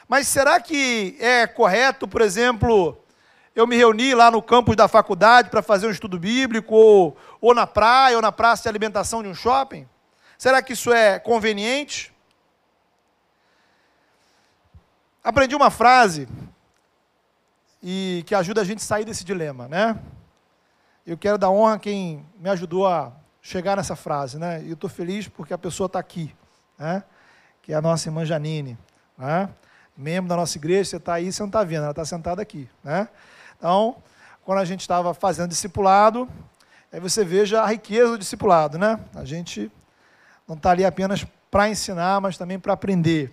mas 0.08 0.28
será 0.28 0.60
que 0.60 1.16
é 1.18 1.46
correto, 1.46 2.06
por 2.06 2.20
exemplo, 2.20 2.96
eu 3.54 3.66
me 3.66 3.76
reunir 3.76 4.14
lá 4.14 4.30
no 4.30 4.40
campus 4.40 4.76
da 4.76 4.88
faculdade 4.88 5.50
para 5.50 5.60
fazer 5.60 5.87
um 5.87 5.90
estudo 5.90 6.18
bíblico, 6.18 6.74
ou, 6.74 7.16
ou 7.40 7.54
na 7.54 7.66
praia, 7.66 8.16
ou 8.16 8.22
na 8.22 8.32
praça 8.32 8.62
de 8.62 8.68
alimentação 8.68 9.22
de 9.22 9.28
um 9.28 9.34
shopping? 9.34 9.87
Será 10.38 10.62
que 10.62 10.73
isso 10.73 10.92
é 10.92 11.18
conveniente? 11.18 12.12
Aprendi 15.23 15.55
uma 15.55 15.70
frase 15.70 16.29
e 17.83 18.23
que 18.27 18.35
ajuda 18.35 18.61
a 18.61 18.64
gente 18.64 18.79
a 18.79 18.87
sair 18.87 19.05
desse 19.05 19.25
dilema, 19.25 19.68
né? 19.68 19.99
Eu 21.07 21.16
quero 21.16 21.38
dar 21.38 21.51
honra 21.51 21.75
a 21.75 21.79
quem 21.79 22.25
me 22.38 22.49
ajudou 22.51 22.87
a 22.87 23.12
chegar 23.40 23.77
nessa 23.77 23.94
frase, 23.94 24.38
né? 24.38 24.62
E 24.62 24.68
eu 24.68 24.75
estou 24.75 24.88
feliz 24.88 25.29
porque 25.29 25.55
a 25.55 25.59
pessoa 25.59 25.87
está 25.87 25.99
aqui, 25.99 26.35
né? 26.79 27.03
Que 27.62 27.73
é 27.73 27.77
a 27.77 27.83
nossa 27.83 28.09
irmã 28.09 28.25
Janine, 28.25 28.79
né? 29.16 29.49
membro 29.97 30.29
da 30.29 30.37
nossa 30.37 30.59
igreja, 30.59 30.90
você 30.90 30.97
está 30.97 31.14
aí, 31.14 31.33
você 31.33 31.42
não 31.42 31.49
está 31.49 31.62
vendo, 31.62 31.83
ela 31.83 31.90
está 31.90 32.05
sentada 32.05 32.42
aqui. 32.42 32.68
Né? 32.83 33.09
Então, 33.57 33.97
quando 34.44 34.59
a 34.59 34.64
gente 34.64 34.81
estava 34.81 35.14
fazendo 35.14 35.49
discipulado, 35.49 36.29
aí 36.92 37.01
você 37.01 37.25
veja 37.25 37.62
a 37.62 37.66
riqueza 37.66 38.11
do 38.11 38.18
discipulado. 38.18 38.79
Né? 38.79 38.99
A 39.14 39.25
gente 39.25 39.70
não 40.46 40.57
está 40.57 40.70
ali 40.70 40.85
apenas 40.85 41.24
para 41.50 41.68
ensinar, 41.68 42.20
mas 42.20 42.37
também 42.37 42.59
para 42.59 42.72
aprender. 42.72 43.33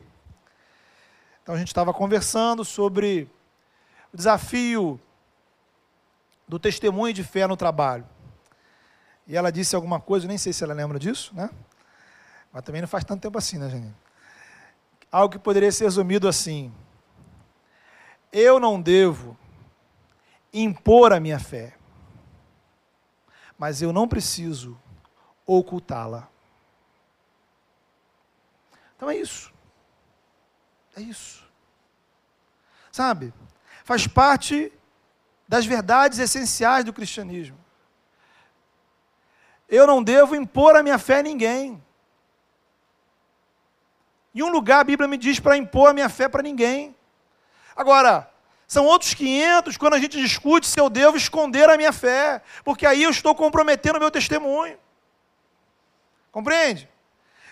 Então 1.43 1.55
a 1.55 1.57
gente 1.57 1.67
estava 1.67 1.93
conversando 1.93 2.63
sobre 2.63 3.29
o 4.13 4.17
desafio 4.17 4.99
do 6.47 6.59
testemunho 6.59 7.13
de 7.13 7.23
fé 7.23 7.47
no 7.47 7.57
trabalho. 7.57 8.05
E 9.27 9.35
ela 9.35 9.51
disse 9.51 9.75
alguma 9.75 9.99
coisa, 9.99 10.27
nem 10.27 10.37
sei 10.37 10.53
se 10.53 10.63
ela 10.63 10.73
lembra 10.73 10.99
disso, 10.99 11.33
né? 11.33 11.49
Mas 12.51 12.63
também 12.63 12.81
não 12.81 12.87
faz 12.87 13.03
tanto 13.03 13.21
tempo 13.21 13.37
assim, 13.37 13.57
né, 13.57 13.69
Janine? 13.69 13.95
Algo 15.11 15.31
que 15.31 15.39
poderia 15.39 15.71
ser 15.71 15.85
resumido 15.85 16.27
assim: 16.27 16.71
Eu 18.31 18.59
não 18.59 18.81
devo 18.81 19.37
impor 20.53 21.13
a 21.13 21.19
minha 21.19 21.39
fé, 21.39 21.73
mas 23.57 23.81
eu 23.81 23.93
não 23.93 24.07
preciso 24.07 24.77
ocultá-la. 25.45 26.27
Então 29.01 29.09
é 29.09 29.15
isso. 29.15 29.51
É 30.95 31.01
isso. 31.01 31.43
Sabe? 32.91 33.33
Faz 33.83 34.05
parte 34.05 34.71
das 35.47 35.65
verdades 35.65 36.19
essenciais 36.19 36.85
do 36.85 36.93
cristianismo. 36.93 37.57
Eu 39.67 39.87
não 39.87 40.03
devo 40.03 40.35
impor 40.35 40.75
a 40.75 40.83
minha 40.83 40.99
fé 40.99 41.17
a 41.17 41.23
ninguém. 41.23 41.83
Em 44.35 44.43
um 44.43 44.51
lugar 44.51 44.81
a 44.81 44.83
Bíblia 44.83 45.07
me 45.07 45.17
diz 45.17 45.39
para 45.39 45.57
impor 45.57 45.89
a 45.89 45.93
minha 45.93 46.07
fé 46.07 46.29
para 46.29 46.43
ninguém. 46.43 46.95
Agora, 47.75 48.31
são 48.67 48.85
outros 48.85 49.15
500 49.15 49.77
quando 49.77 49.95
a 49.95 49.99
gente 49.99 50.21
discute 50.21 50.67
se 50.67 50.79
eu 50.79 50.91
devo 50.91 51.17
esconder 51.17 51.67
a 51.71 51.75
minha 51.75 51.91
fé, 51.91 52.43
porque 52.63 52.85
aí 52.85 53.01
eu 53.01 53.09
estou 53.09 53.33
comprometendo 53.33 53.95
o 53.95 53.99
meu 53.99 54.11
testemunho. 54.11 54.77
Compreende? 56.31 56.87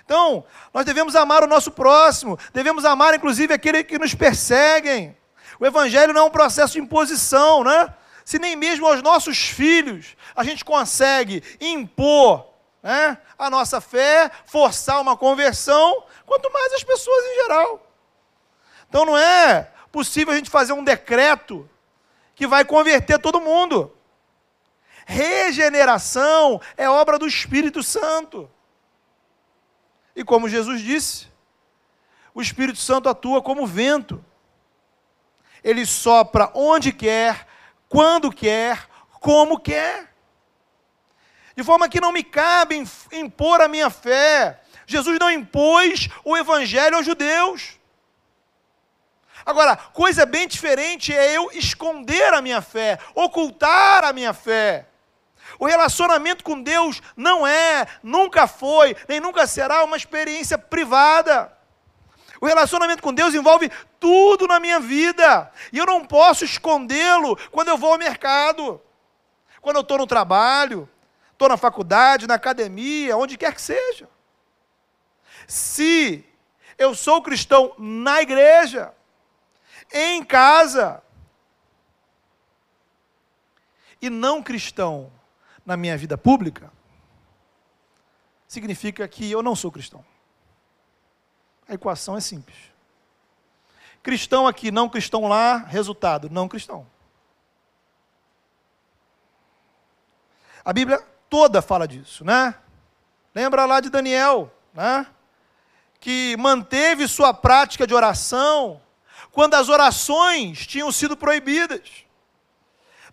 Então, 0.10 0.44
nós 0.74 0.84
devemos 0.86 1.16
amar 1.16 1.44
o 1.44 1.48
nosso 1.48 1.70
próximo, 1.70 2.36
devemos 2.52 2.84
amar 2.84 3.14
inclusive 3.14 3.54
aquele 3.54 3.84
que 3.84 4.00
nos 4.00 4.16
perseguem. 4.16 5.16
O 5.60 5.68
evangelho 5.68 6.14
não 6.14 6.22
é 6.22 6.24
um 6.24 6.32
processo 6.32 6.74
de 6.74 6.80
imposição, 6.80 7.64
né? 7.64 7.94
Se 8.26 8.40
nem 8.40 8.56
mesmo 8.56 8.88
aos 8.88 9.04
nossos 9.04 9.38
filhos 9.38 10.18
a 10.36 10.44
gente 10.44 10.66
consegue 10.66 11.44
impor 11.62 12.48
né, 12.82 13.20
a 13.38 13.52
nossa 13.52 13.80
fé, 13.80 14.32
forçar 14.48 15.00
uma 15.00 15.16
conversão, 15.16 16.04
quanto 16.26 16.52
mais 16.52 16.74
as 16.74 16.84
pessoas 16.84 17.26
em 17.26 17.36
geral. 17.44 17.88
Então 18.90 19.06
não 19.06 19.16
é 19.16 19.70
possível 19.92 20.34
a 20.34 20.38
gente 20.38 20.50
fazer 20.50 20.74
um 20.74 20.84
decreto 20.84 21.70
que 22.34 22.48
vai 22.48 22.66
converter 22.66 23.20
todo 23.20 23.40
mundo. 23.40 23.96
Regeneração 25.06 26.60
é 26.76 26.90
obra 26.90 27.20
do 27.20 27.28
Espírito 27.28 27.84
Santo. 27.84 28.50
E 30.20 30.24
como 30.26 30.50
Jesus 30.50 30.82
disse, 30.82 31.28
o 32.34 32.42
Espírito 32.42 32.78
Santo 32.78 33.08
atua 33.08 33.42
como 33.42 33.66
vento. 33.66 34.22
Ele 35.64 35.86
sopra 35.86 36.52
onde 36.54 36.92
quer, 36.92 37.48
quando 37.88 38.30
quer, 38.30 38.86
como 39.22 39.58
quer. 39.58 40.14
De 41.56 41.64
forma 41.64 41.88
que 41.88 42.02
não 42.02 42.12
me 42.12 42.22
cabe 42.22 42.86
impor 43.14 43.62
a 43.62 43.70
minha 43.70 43.90
fé. 43.90 44.62
Jesus 44.86 45.18
não 45.18 45.32
impôs 45.32 46.10
o 46.26 46.36
evangelho 46.36 46.98
aos 46.98 47.06
judeus. 47.06 47.80
Agora, 49.46 49.78
coisa 49.78 50.26
bem 50.26 50.50
diferente 50.50 51.16
é 51.16 51.32
eu 51.32 51.50
esconder 51.54 52.34
a 52.34 52.42
minha 52.42 52.62
fé, 52.62 53.00
ocultar 53.16 54.04
a 54.04 54.12
minha 54.12 54.34
fé. 54.34 54.89
O 55.60 55.68
relacionamento 55.68 56.42
com 56.42 56.62
Deus 56.62 57.02
não 57.18 57.46
é, 57.46 57.86
nunca 58.02 58.48
foi, 58.48 58.96
nem 59.10 59.20
nunca 59.20 59.46
será 59.46 59.84
uma 59.84 59.98
experiência 59.98 60.58
privada. 60.58 61.54
O 62.40 62.46
relacionamento 62.46 63.04
com 63.04 63.14
Deus 63.14 63.36
envolve 63.36 63.70
tudo 64.00 64.48
na 64.48 64.58
minha 64.58 64.80
vida. 64.80 65.52
E 65.74 65.78
eu 65.78 65.86
não 65.86 66.06
posso 66.06 66.46
escondê-lo 66.46 67.38
quando 67.52 67.68
eu 67.68 67.78
vou 67.78 67.92
ao 67.92 68.00
mercado, 68.00 68.82
quando 69.62 69.76
eu 69.76 69.82
estou 69.82 69.98
no 69.98 70.08
trabalho, 70.08 70.90
estou 71.34 71.50
na 71.50 71.58
faculdade, 71.58 72.26
na 72.26 72.36
academia, 72.36 73.18
onde 73.18 73.38
quer 73.38 73.54
que 73.54 73.62
seja. 73.62 74.08
Se 75.46 76.26
eu 76.78 76.96
sou 76.96 77.22
cristão 77.22 77.74
na 77.78 78.22
igreja, 78.22 78.94
em 79.92 80.24
casa, 80.24 81.04
e 84.02 84.10
não 84.10 84.42
cristão 84.42 85.12
na 85.70 85.78
minha 85.78 85.96
vida 85.96 86.18
pública, 86.18 86.74
significa 88.48 89.08
que 89.08 89.30
eu 89.30 89.44
não 89.44 89.56
sou 89.56 89.72
cristão. 89.72 90.04
A 91.68 91.76
equação 91.76 92.18
é 92.18 92.20
simples. 92.20 92.58
Cristão 94.02 94.48
aqui, 94.48 94.72
não 94.72 94.90
cristão 94.90 95.28
lá, 95.28 95.58
resultado, 95.58 96.28
não 96.28 96.48
cristão. 96.48 96.88
A 100.66 100.74
Bíblia 100.74 101.06
toda 101.30 101.62
fala 101.62 101.88
disso, 101.88 102.26
né? 102.26 102.56
Lembra 103.36 103.64
lá 103.66 103.80
de 103.80 103.92
Daniel, 103.92 104.52
né? 104.74 105.06
Que 106.00 106.36
manteve 106.40 107.08
sua 107.08 107.32
prática 107.32 107.86
de 107.86 107.94
oração 107.94 108.82
quando 109.32 109.54
as 109.54 109.70
orações 109.70 110.66
tinham 110.66 110.92
sido 110.92 111.16
proibidas. 111.16 112.08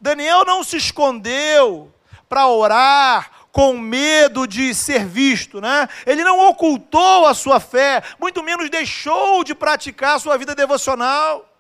Daniel 0.00 0.46
não 0.46 0.64
se 0.64 0.78
escondeu 0.78 1.92
para 2.28 2.46
orar 2.48 3.30
com 3.52 3.78
medo 3.78 4.46
de 4.46 4.74
ser 4.74 5.06
visto, 5.06 5.60
né? 5.60 5.88
Ele 6.04 6.22
não 6.22 6.46
ocultou 6.48 7.26
a 7.26 7.32
sua 7.32 7.58
fé, 7.58 8.02
muito 8.20 8.42
menos 8.42 8.68
deixou 8.68 9.42
de 9.42 9.54
praticar 9.54 10.16
a 10.16 10.18
sua 10.18 10.36
vida 10.36 10.54
devocional. 10.54 11.50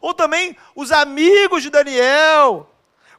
Ou 0.00 0.12
também 0.12 0.56
os 0.74 0.90
amigos 0.90 1.62
de 1.62 1.70
Daniel, 1.70 2.68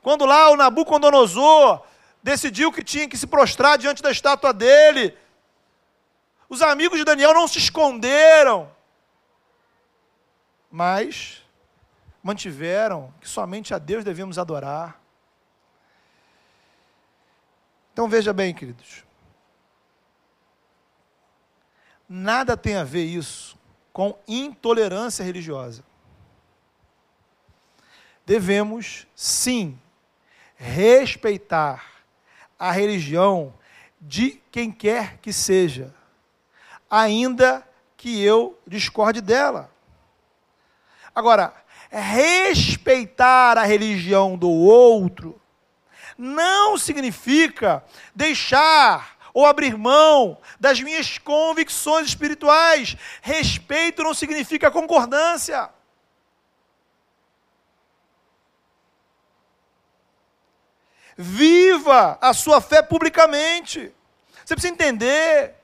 quando 0.02 0.26
lá 0.26 0.50
o 0.50 0.58
Nabucodonosor 0.58 1.82
decidiu 2.22 2.74
que 2.74 2.84
tinha 2.84 3.08
que 3.08 3.18
se 3.18 3.26
prostrar 3.26 3.78
diante 3.78 4.04
da 4.04 4.12
estátua 4.12 4.52
dele, 4.54 5.18
os 6.50 6.62
amigos 6.62 6.98
de 6.98 7.06
Daniel 7.06 7.34
não 7.34 7.48
se 7.48 7.58
esconderam, 7.58 8.70
mas 10.70 11.42
mantiveram 12.22 13.14
que 13.22 13.30
somente 13.30 13.74
a 13.74 13.78
Deus 13.78 14.04
devemos 14.04 14.38
adorar. 14.38 14.97
Então 17.98 18.08
veja 18.08 18.32
bem, 18.32 18.54
queridos. 18.54 19.04
Nada 22.08 22.56
tem 22.56 22.76
a 22.76 22.84
ver 22.84 23.06
isso 23.06 23.58
com 23.92 24.16
intolerância 24.28 25.26
religiosa. 25.26 25.84
Devemos, 28.24 29.08
sim, 29.16 29.80
respeitar 30.56 32.04
a 32.60 32.72
religião 32.72 33.52
de 34.00 34.44
quem 34.52 34.72
quer 34.72 35.18
que 35.18 35.34
seja, 35.34 35.92
ainda 36.88 37.68
que 37.98 38.24
eu 38.24 38.60
discorde 38.68 39.22
dela. 39.22 39.72
Agora, 41.16 41.52
respeitar 41.90 43.58
a 43.58 43.64
religião 43.64 44.38
do 44.38 44.52
outro 44.52 45.42
não 46.18 46.78
significa 46.78 47.84
deixar 48.16 49.18
ou 49.34 49.46
abrir 49.46 49.78
mão 49.78 50.40
das 50.60 50.82
minhas 50.82 51.18
convicções 51.20 52.08
espirituais. 52.08 52.98
Respeito 53.22 54.04
não 54.04 54.14
significa 54.14 54.72
concordância. 54.72 55.70
Viva 61.16 62.18
a 62.22 62.34
sua 62.34 62.62
fé 62.62 62.82
publicamente. 62.82 63.94
Você 64.44 64.56
precisa 64.56 64.74
entender 64.74 65.57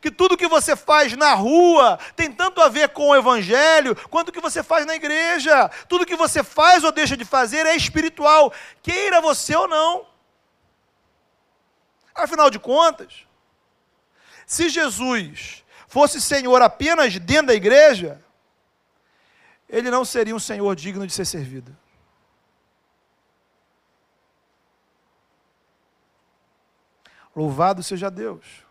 que 0.00 0.10
tudo 0.10 0.36
que 0.36 0.46
você 0.46 0.76
faz 0.76 1.14
na 1.14 1.34
rua 1.34 1.98
tem 2.14 2.30
tanto 2.30 2.60
a 2.60 2.68
ver 2.68 2.90
com 2.90 3.08
o 3.08 3.16
evangelho 3.16 3.96
quanto 4.08 4.28
o 4.28 4.32
que 4.32 4.40
você 4.40 4.62
faz 4.62 4.86
na 4.86 4.94
igreja. 4.94 5.68
Tudo 5.88 6.06
que 6.06 6.16
você 6.16 6.42
faz 6.44 6.84
ou 6.84 6.92
deixa 6.92 7.16
de 7.16 7.24
fazer 7.24 7.66
é 7.66 7.74
espiritual, 7.74 8.52
queira 8.82 9.20
você 9.20 9.56
ou 9.56 9.66
não. 9.66 10.06
Afinal 12.14 12.50
de 12.50 12.58
contas, 12.58 13.26
se 14.46 14.68
Jesus 14.68 15.64
fosse 15.86 16.20
Senhor 16.20 16.60
apenas 16.62 17.18
dentro 17.18 17.48
da 17.48 17.54
igreja, 17.54 18.22
ele 19.68 19.90
não 19.90 20.04
seria 20.04 20.34
um 20.34 20.40
Senhor 20.40 20.74
digno 20.76 21.06
de 21.06 21.12
ser 21.12 21.24
servido. 21.24 21.76
Louvado 27.34 27.82
seja 27.82 28.10
Deus 28.10 28.67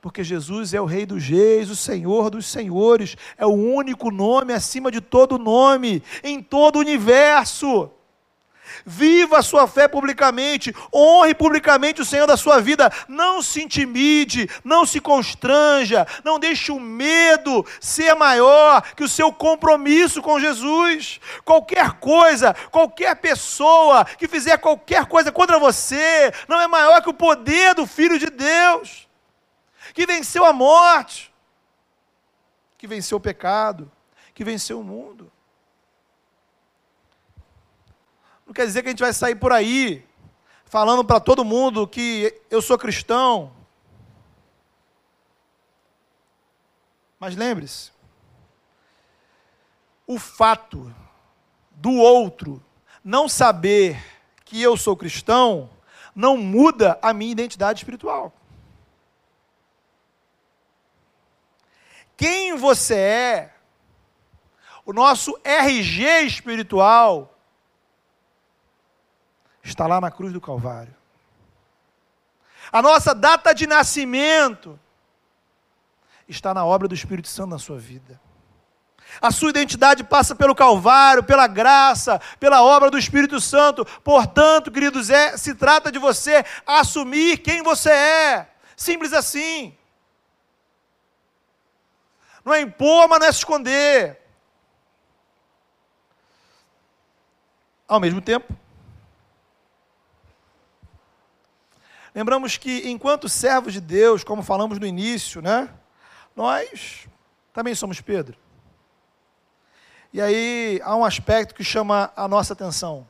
porque 0.00 0.24
Jesus 0.24 0.72
é 0.72 0.80
o 0.80 0.86
Rei 0.86 1.04
dos 1.04 1.26
Reis, 1.26 1.68
o 1.68 1.76
Senhor 1.76 2.30
dos 2.30 2.46
Senhores, 2.46 3.16
é 3.36 3.44
o 3.44 3.50
único 3.50 4.10
nome 4.10 4.52
acima 4.52 4.90
de 4.90 5.00
todo 5.00 5.38
nome, 5.38 6.02
em 6.24 6.42
todo 6.42 6.76
o 6.76 6.80
universo. 6.80 7.90
Viva 8.86 9.38
a 9.38 9.42
sua 9.42 9.66
fé 9.66 9.88
publicamente, 9.88 10.74
honre 10.94 11.34
publicamente 11.34 12.00
o 12.00 12.04
Senhor 12.04 12.26
da 12.26 12.36
sua 12.36 12.60
vida. 12.60 12.90
Não 13.08 13.42
se 13.42 13.62
intimide, 13.62 14.48
não 14.64 14.86
se 14.86 15.00
constranja, 15.00 16.06
não 16.24 16.38
deixe 16.38 16.72
o 16.72 16.80
medo 16.80 17.66
ser 17.80 18.14
maior 18.14 18.82
que 18.94 19.04
o 19.04 19.08
seu 19.08 19.32
compromisso 19.32 20.22
com 20.22 20.40
Jesus. 20.40 21.20
Qualquer 21.44 21.92
coisa, 21.94 22.54
qualquer 22.70 23.16
pessoa 23.16 24.04
que 24.04 24.28
fizer 24.28 24.56
qualquer 24.58 25.06
coisa 25.06 25.32
contra 25.32 25.58
você, 25.58 26.32
não 26.48 26.60
é 26.60 26.66
maior 26.66 27.02
que 27.02 27.10
o 27.10 27.14
poder 27.14 27.74
do 27.74 27.86
Filho 27.86 28.18
de 28.18 28.30
Deus, 28.30 29.09
que 29.94 30.06
venceu 30.06 30.44
a 30.44 30.52
morte, 30.52 31.32
que 32.76 32.86
venceu 32.86 33.18
o 33.18 33.20
pecado, 33.20 33.90
que 34.34 34.44
venceu 34.44 34.80
o 34.80 34.84
mundo. 34.84 35.30
Não 38.46 38.54
quer 38.54 38.66
dizer 38.66 38.82
que 38.82 38.88
a 38.88 38.90
gente 38.90 39.02
vai 39.02 39.12
sair 39.12 39.36
por 39.36 39.52
aí 39.52 40.04
falando 40.64 41.04
para 41.04 41.20
todo 41.20 41.44
mundo 41.44 41.86
que 41.86 42.40
eu 42.50 42.62
sou 42.62 42.78
cristão. 42.78 43.52
Mas 47.18 47.36
lembre-se, 47.36 47.92
o 50.06 50.18
fato 50.18 50.94
do 51.70 51.92
outro 51.92 52.62
não 53.04 53.28
saber 53.28 54.02
que 54.44 54.60
eu 54.60 54.76
sou 54.76 54.96
cristão 54.96 55.70
não 56.14 56.36
muda 56.36 56.98
a 57.00 57.12
minha 57.12 57.30
identidade 57.30 57.80
espiritual. 57.80 58.32
Quem 62.20 62.54
você 62.54 62.94
é, 62.96 63.54
o 64.84 64.92
nosso 64.92 65.40
RG 65.42 66.26
espiritual, 66.26 67.34
está 69.64 69.86
lá 69.86 70.02
na 70.02 70.10
cruz 70.10 70.30
do 70.30 70.38
Calvário. 70.38 70.94
A 72.70 72.82
nossa 72.82 73.14
data 73.14 73.54
de 73.54 73.66
nascimento 73.66 74.78
está 76.28 76.52
na 76.52 76.62
obra 76.62 76.86
do 76.86 76.94
Espírito 76.94 77.28
Santo 77.28 77.48
na 77.48 77.58
sua 77.58 77.78
vida. 77.78 78.20
A 79.18 79.30
sua 79.30 79.48
identidade 79.48 80.04
passa 80.04 80.34
pelo 80.34 80.54
Calvário, 80.54 81.24
pela 81.24 81.46
graça, 81.46 82.20
pela 82.38 82.62
obra 82.62 82.90
do 82.90 82.98
Espírito 82.98 83.40
Santo. 83.40 83.82
Portanto, 84.04 84.70
queridos, 84.70 85.08
é, 85.08 85.38
se 85.38 85.54
trata 85.54 85.90
de 85.90 85.98
você 85.98 86.44
assumir 86.66 87.38
quem 87.38 87.62
você 87.62 87.90
é. 87.90 88.50
Simples 88.76 89.14
assim. 89.14 89.74
Não 92.44 92.54
é 92.54 92.60
impor, 92.60 93.08
mas 93.08 93.20
não 93.20 93.26
é 93.26 93.32
se 93.32 93.38
esconder. 93.38 94.20
Ao 97.86 98.00
mesmo 98.00 98.20
tempo, 98.20 98.54
Lembramos 102.14 102.56
que 102.56 102.88
enquanto 102.88 103.28
servos 103.28 103.72
de 103.72 103.80
Deus, 103.80 104.24
como 104.24 104.42
falamos 104.42 104.78
no 104.78 104.86
início, 104.86 105.40
né? 105.40 105.72
Nós 106.34 107.06
também 107.52 107.74
somos 107.74 108.00
Pedro. 108.00 108.36
E 110.12 110.20
aí 110.20 110.80
há 110.82 110.96
um 110.96 111.04
aspecto 111.04 111.54
que 111.54 111.62
chama 111.62 112.12
a 112.16 112.26
nossa 112.26 112.52
atenção. 112.52 113.06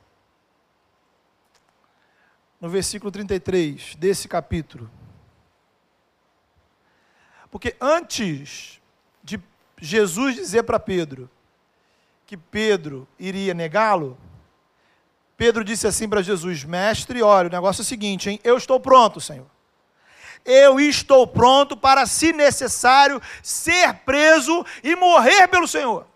No 2.60 2.68
versículo 2.68 3.10
33 3.10 3.94
desse 3.96 4.28
capítulo. 4.28 4.90
Porque 7.50 7.74
antes 7.80 8.79
de 9.22 9.40
Jesus 9.78 10.34
dizer 10.34 10.62
para 10.62 10.78
Pedro 10.78 11.30
que 12.26 12.36
Pedro 12.36 13.08
iria 13.18 13.52
negá-lo, 13.52 14.16
Pedro 15.36 15.64
disse 15.64 15.86
assim 15.86 16.06
para 16.06 16.20
Jesus: 16.20 16.64
Mestre, 16.64 17.22
olha, 17.22 17.48
o 17.48 17.50
negócio 17.50 17.80
é 17.80 17.84
o 17.84 17.86
seguinte, 17.86 18.28
hein? 18.28 18.38
Eu 18.44 18.58
estou 18.58 18.78
pronto, 18.78 19.20
Senhor. 19.20 19.46
Eu 20.44 20.78
estou 20.78 21.26
pronto 21.26 21.76
para, 21.76 22.04
se 22.06 22.32
necessário, 22.32 23.20
ser 23.42 23.94
preso 24.04 24.64
e 24.82 24.94
morrer 24.94 25.48
pelo 25.48 25.66
Senhor. 25.66 26.06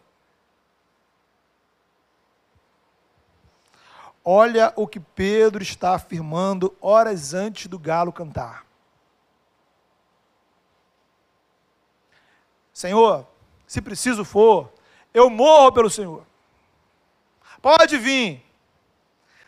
Olha 4.22 4.72
o 4.76 4.86
que 4.86 5.00
Pedro 5.00 5.62
está 5.62 5.94
afirmando 5.94 6.74
horas 6.80 7.34
antes 7.34 7.66
do 7.66 7.78
galo 7.78 8.12
cantar. 8.12 8.64
Senhor, 12.74 13.24
se 13.68 13.80
preciso 13.80 14.24
for, 14.24 14.72
eu 15.14 15.30
morro 15.30 15.70
pelo 15.70 15.88
Senhor. 15.88 16.26
Pode 17.62 17.96
vir, 17.96 18.44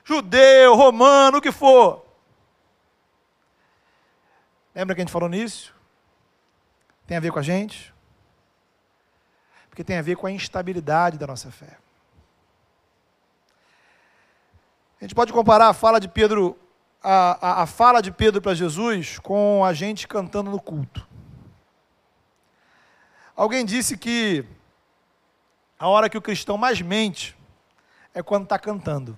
judeu, 0.05 0.77
romano, 0.77 1.39
o 1.39 1.41
que 1.43 1.51
for. 1.51 2.07
Lembra 4.73 4.95
que 4.95 5.01
a 5.01 5.05
gente 5.05 5.13
falou 5.13 5.29
nisso? 5.29 5.75
Tem 7.05 7.17
a 7.17 7.21
ver 7.21 7.33
com 7.33 7.41
a 7.41 7.43
gente? 7.43 7.93
Porque 9.69 9.83
tem 9.83 9.99
a 9.99 10.03
ver 10.03 10.17
com 10.17 10.29
a 10.29 10.31
instabilidade 10.31 11.19
da 11.19 11.27
nossa 11.27 11.51
fé. 11.51 11.79
A 15.01 15.05
gente 15.05 15.15
pode 15.17 15.33
comparar 15.33 15.69
a 15.69 15.75
fala 15.75 15.99
de 15.99 16.09
Pedro, 16.09 16.57
a, 17.03 17.61
a, 17.61 17.63
a 17.63 17.67
fala 17.67 18.01
de 18.01 18.13
Pedro 18.13 18.41
para 18.41 18.55
Jesus 18.55 19.19
com 19.19 19.65
a 19.65 19.73
gente 19.73 20.07
cantando 20.07 20.51
no 20.51 20.61
culto. 20.61 21.07
Alguém 23.37 23.67
disse 23.67 23.99
que 23.99 24.47
a 25.79 25.87
hora 25.89 26.09
que 26.09 26.17
o 26.17 26.23
cristão 26.23 26.57
mais 26.57 26.81
mente 26.81 27.37
é 28.15 28.23
quando 28.23 28.45
está 28.45 28.59
cantando. 28.59 29.17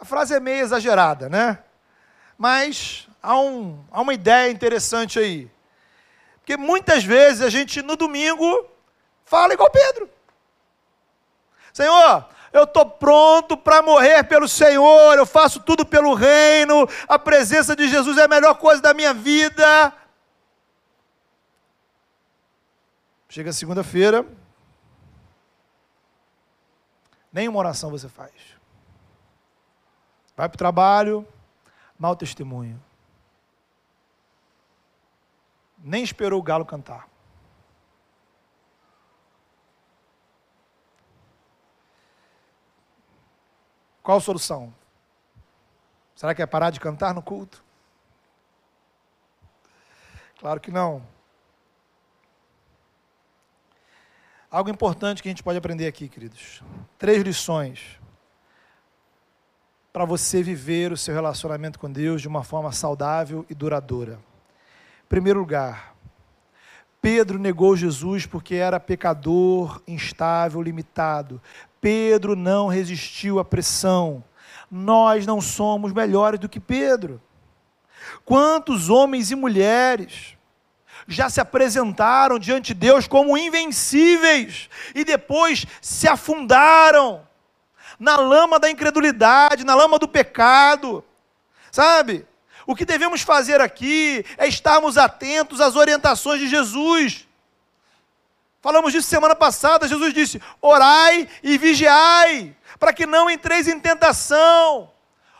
A 0.00 0.04
frase 0.04 0.34
é 0.34 0.40
meio 0.40 0.64
exagerada, 0.64 1.28
né? 1.28 1.58
Mas 2.38 3.06
há, 3.22 3.38
um, 3.38 3.84
há 3.92 4.00
uma 4.00 4.14
ideia 4.14 4.50
interessante 4.50 5.18
aí. 5.18 5.50
Porque 6.38 6.56
muitas 6.56 7.04
vezes 7.04 7.42
a 7.42 7.50
gente 7.50 7.82
no 7.82 7.96
domingo 7.96 8.66
fala 9.26 9.52
igual 9.52 9.70
Pedro. 9.70 10.08
Senhor, 11.70 12.26
eu 12.50 12.64
estou 12.64 12.86
pronto 12.86 13.58
para 13.58 13.82
morrer 13.82 14.24
pelo 14.24 14.48
Senhor, 14.48 15.18
eu 15.18 15.26
faço 15.26 15.60
tudo 15.60 15.84
pelo 15.84 16.14
reino, 16.14 16.88
a 17.06 17.18
presença 17.18 17.76
de 17.76 17.88
Jesus 17.88 18.16
é 18.16 18.22
a 18.22 18.28
melhor 18.28 18.54
coisa 18.54 18.80
da 18.80 18.94
minha 18.94 19.12
vida. 19.12 19.92
Chega 23.34 23.52
segunda-feira, 23.52 24.24
nenhuma 27.32 27.58
oração 27.58 27.90
você 27.90 28.08
faz. 28.08 28.32
Vai 30.36 30.48
para 30.48 30.54
o 30.54 30.56
trabalho, 30.56 31.26
mau 31.98 32.14
testemunho. 32.14 32.80
Nem 35.76 36.04
esperou 36.04 36.38
o 36.38 36.44
galo 36.44 36.64
cantar. 36.64 37.08
Qual 44.00 44.18
a 44.18 44.20
solução? 44.20 44.72
Será 46.14 46.36
que 46.36 46.42
é 46.42 46.46
parar 46.46 46.70
de 46.70 46.78
cantar 46.78 47.12
no 47.12 47.20
culto? 47.20 47.64
Claro 50.38 50.60
que 50.60 50.70
não. 50.70 51.13
Algo 54.54 54.70
importante 54.70 55.20
que 55.20 55.28
a 55.28 55.32
gente 55.32 55.42
pode 55.42 55.58
aprender 55.58 55.84
aqui, 55.84 56.08
queridos. 56.08 56.62
Três 56.96 57.20
lições 57.24 57.98
para 59.92 60.04
você 60.04 60.44
viver 60.44 60.92
o 60.92 60.96
seu 60.96 61.12
relacionamento 61.12 61.76
com 61.76 61.90
Deus 61.90 62.22
de 62.22 62.28
uma 62.28 62.44
forma 62.44 62.70
saudável 62.70 63.44
e 63.50 63.54
duradoura. 63.54 64.12
Em 64.12 65.08
primeiro 65.08 65.40
lugar, 65.40 65.96
Pedro 67.02 67.36
negou 67.36 67.76
Jesus 67.76 68.26
porque 68.26 68.54
era 68.54 68.78
pecador, 68.78 69.82
instável, 69.88 70.62
limitado. 70.62 71.42
Pedro 71.80 72.36
não 72.36 72.68
resistiu 72.68 73.40
à 73.40 73.44
pressão. 73.44 74.22
Nós 74.70 75.26
não 75.26 75.40
somos 75.40 75.92
melhores 75.92 76.38
do 76.38 76.48
que 76.48 76.60
Pedro. 76.60 77.20
Quantos 78.24 78.88
homens 78.88 79.32
e 79.32 79.34
mulheres 79.34 80.33
já 81.06 81.28
se 81.28 81.40
apresentaram 81.40 82.38
diante 82.38 82.68
de 82.68 82.74
Deus 82.74 83.06
como 83.06 83.36
invencíveis 83.36 84.68
e 84.94 85.04
depois 85.04 85.66
se 85.80 86.08
afundaram 86.08 87.26
na 87.98 88.16
lama 88.16 88.58
da 88.58 88.70
incredulidade, 88.70 89.64
na 89.64 89.74
lama 89.74 89.98
do 89.98 90.08
pecado. 90.08 91.04
Sabe? 91.70 92.26
O 92.66 92.74
que 92.74 92.84
devemos 92.84 93.20
fazer 93.20 93.60
aqui 93.60 94.24
é 94.38 94.46
estarmos 94.48 94.96
atentos 94.96 95.60
às 95.60 95.76
orientações 95.76 96.40
de 96.40 96.48
Jesus. 96.48 97.26
Falamos 98.62 98.92
disso 98.92 99.08
semana 99.08 99.36
passada, 99.36 99.86
Jesus 99.86 100.14
disse: 100.14 100.40
orai 100.60 101.28
e 101.42 101.58
vigiai, 101.58 102.56
para 102.78 102.94
que 102.94 103.04
não 103.04 103.28
entreis 103.28 103.68
em 103.68 103.78
tentação. 103.78 104.90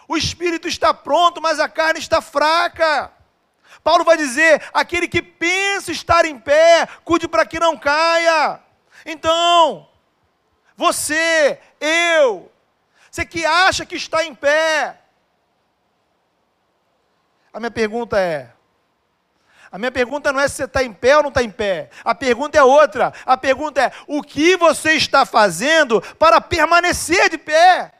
O 0.07 0.17
espírito 0.17 0.69
está 0.69 0.93
pronto, 0.93 1.41
mas 1.41 1.59
a 1.59 1.67
carne 1.67 1.99
está 1.99 2.21
fraca. 2.21 3.11
Paulo 3.85 4.03
vai 4.03 4.17
dizer: 4.17 4.63
aquele 4.73 5.07
que 5.07 5.21
pensa 5.21 5.93
estar 5.93 6.25
em 6.25 6.39
pé, 6.39 6.89
cuide 7.05 7.29
para 7.29 7.45
que 7.45 7.61
não 7.61 7.77
caia. 7.77 8.59
Então, 9.05 9.87
você, 10.75 11.61
eu, 11.79 12.51
Você 13.11 13.27
que 13.27 13.45
acha 13.45 13.85
que 13.85 13.95
está 13.95 14.25
em 14.25 14.35
pé. 14.35 14.99
A 17.53 17.61
minha 17.61 17.71
pergunta 17.71 18.19
é: 18.19 18.51
a 19.71 19.79
minha 19.79 19.93
pergunta 19.93 20.33
não 20.33 20.41
é 20.41 20.49
se 20.49 20.57
você 20.57 20.65
está 20.65 20.83
em 20.83 20.93
pé 20.93 21.17
ou 21.19 21.23
não 21.25 21.29
está 21.29 21.43
em 21.43 21.51
pé. 21.51 21.91
A 22.05 22.15
pergunta 22.15 22.57
é 22.57 22.63
outra. 22.63 23.13
A 23.27 23.37
pergunta 23.37 23.83
é: 23.83 23.93
o 24.07 24.23
que 24.23 24.57
você 24.57 24.95
está 24.95 25.27
fazendo 25.27 26.01
para 26.19 26.41
permanecer 26.41 27.29
de 27.29 27.37
pé? 27.37 27.93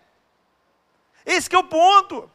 Esse 1.27 1.55
é 1.55 1.59
o 1.59 1.65
ponto. 1.65 2.31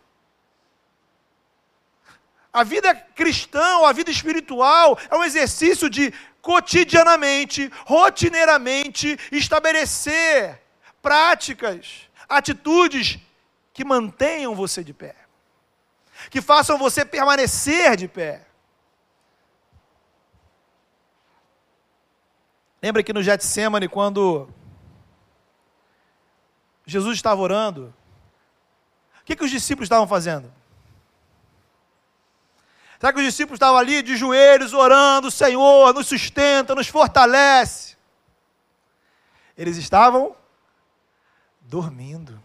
A 2.51 2.63
vida 2.63 2.95
cristã, 2.95 3.85
a 3.85 3.93
vida 3.93 4.09
espiritual, 4.09 4.97
é 5.09 5.15
um 5.15 5.23
exercício 5.23 5.89
de 5.89 6.11
cotidianamente, 6.41 7.71
rotineiramente, 7.85 9.17
estabelecer 9.31 10.59
práticas, 11.01 12.09
atitudes 12.27 13.19
que 13.73 13.85
mantenham 13.85 14.55
você 14.55 14.83
de 14.83 14.93
pé, 14.93 15.15
que 16.29 16.41
façam 16.41 16.77
você 16.77 17.05
permanecer 17.05 17.95
de 17.95 18.07
pé. 18.07 18.45
Lembra 22.81 23.03
que 23.03 23.13
no 23.13 23.21
Getsemane, 23.21 23.87
quando 23.87 24.49
Jesus 26.85 27.15
estava 27.15 27.41
orando, 27.41 27.93
o 29.21 29.25
que, 29.25 29.35
que 29.35 29.43
os 29.43 29.51
discípulos 29.51 29.85
estavam 29.85 30.07
fazendo? 30.07 30.58
Será 32.99 33.13
que 33.13 33.19
os 33.19 33.25
discípulos 33.25 33.55
estavam 33.55 33.77
ali 33.77 34.01
de 34.01 34.17
joelhos 34.17 34.73
orando, 34.73 35.31
Senhor, 35.31 35.93
nos 35.93 36.07
sustenta, 36.07 36.75
nos 36.75 36.89
fortalece? 36.89 37.95
Eles 39.57 39.77
estavam 39.77 40.35
dormindo. 41.61 42.41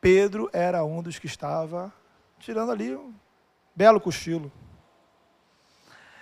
Pedro 0.00 0.48
era 0.52 0.84
um 0.84 1.02
dos 1.02 1.18
que 1.18 1.26
estava 1.26 1.92
tirando 2.38 2.70
ali 2.70 2.94
um 2.94 3.12
belo 3.74 4.00
cochilo. 4.00 4.52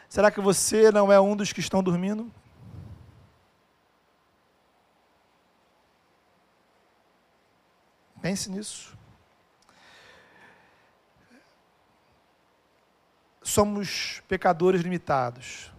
Será 0.08 0.30
que 0.30 0.40
você 0.40 0.90
não 0.90 1.12
é 1.12 1.20
um 1.20 1.36
dos 1.36 1.52
que 1.52 1.60
estão 1.60 1.82
dormindo? 1.82 2.32
Pense 8.22 8.50
nisso. 8.50 8.96
Somos 13.46 14.20
pecadores 14.26 14.80
limitados. 14.82 15.72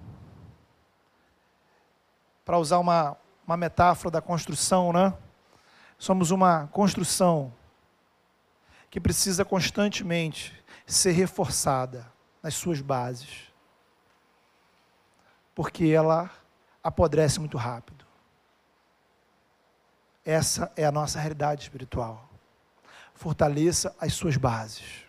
Para 2.45 2.57
usar 2.57 2.79
uma, 2.79 3.17
uma 3.45 3.57
metáfora 3.57 4.09
da 4.09 4.21
construção, 4.21 4.93
né? 4.93 5.13
Somos 5.97 6.31
uma 6.31 6.67
construção 6.67 7.53
que 8.89 9.01
precisa 9.01 9.43
constantemente 9.43 10.63
ser 10.85 11.11
reforçada 11.11 12.09
nas 12.41 12.53
suas 12.53 12.79
bases. 12.79 13.51
Porque 15.53 15.87
ela 15.87 16.31
apodrece 16.81 17.37
muito 17.37 17.57
rápido. 17.57 18.05
Essa 20.23 20.71
é 20.75 20.85
a 20.85 20.91
nossa 20.91 21.19
realidade 21.19 21.63
espiritual. 21.63 22.29
Fortaleça 23.13 23.93
as 23.99 24.13
suas 24.13 24.37
bases. 24.37 25.03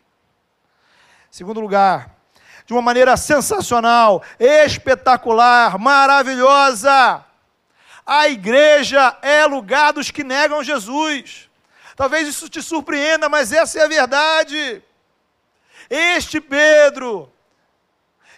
Segundo 1.31 1.61
lugar, 1.61 2.18
de 2.69 2.75
uma 2.75 2.83
maneira 2.83 3.17
sensacional, 3.17 4.23
espetacular, 4.39 5.79
maravilhosa. 5.79 7.25
A 8.05 8.29
igreja 8.29 9.17
é 9.23 9.47
lugar 9.47 9.95
dos 9.95 10.11
que 10.11 10.23
negam 10.23 10.63
Jesus. 10.63 11.49
Talvez 11.97 12.29
isso 12.29 12.47
te 12.47 12.61
surpreenda, 12.61 13.27
mas 13.27 13.53
essa 13.53 13.79
é 13.79 13.85
a 13.85 13.89
verdade. 13.89 14.83
Este 15.89 16.43
Pedro, 16.43 17.33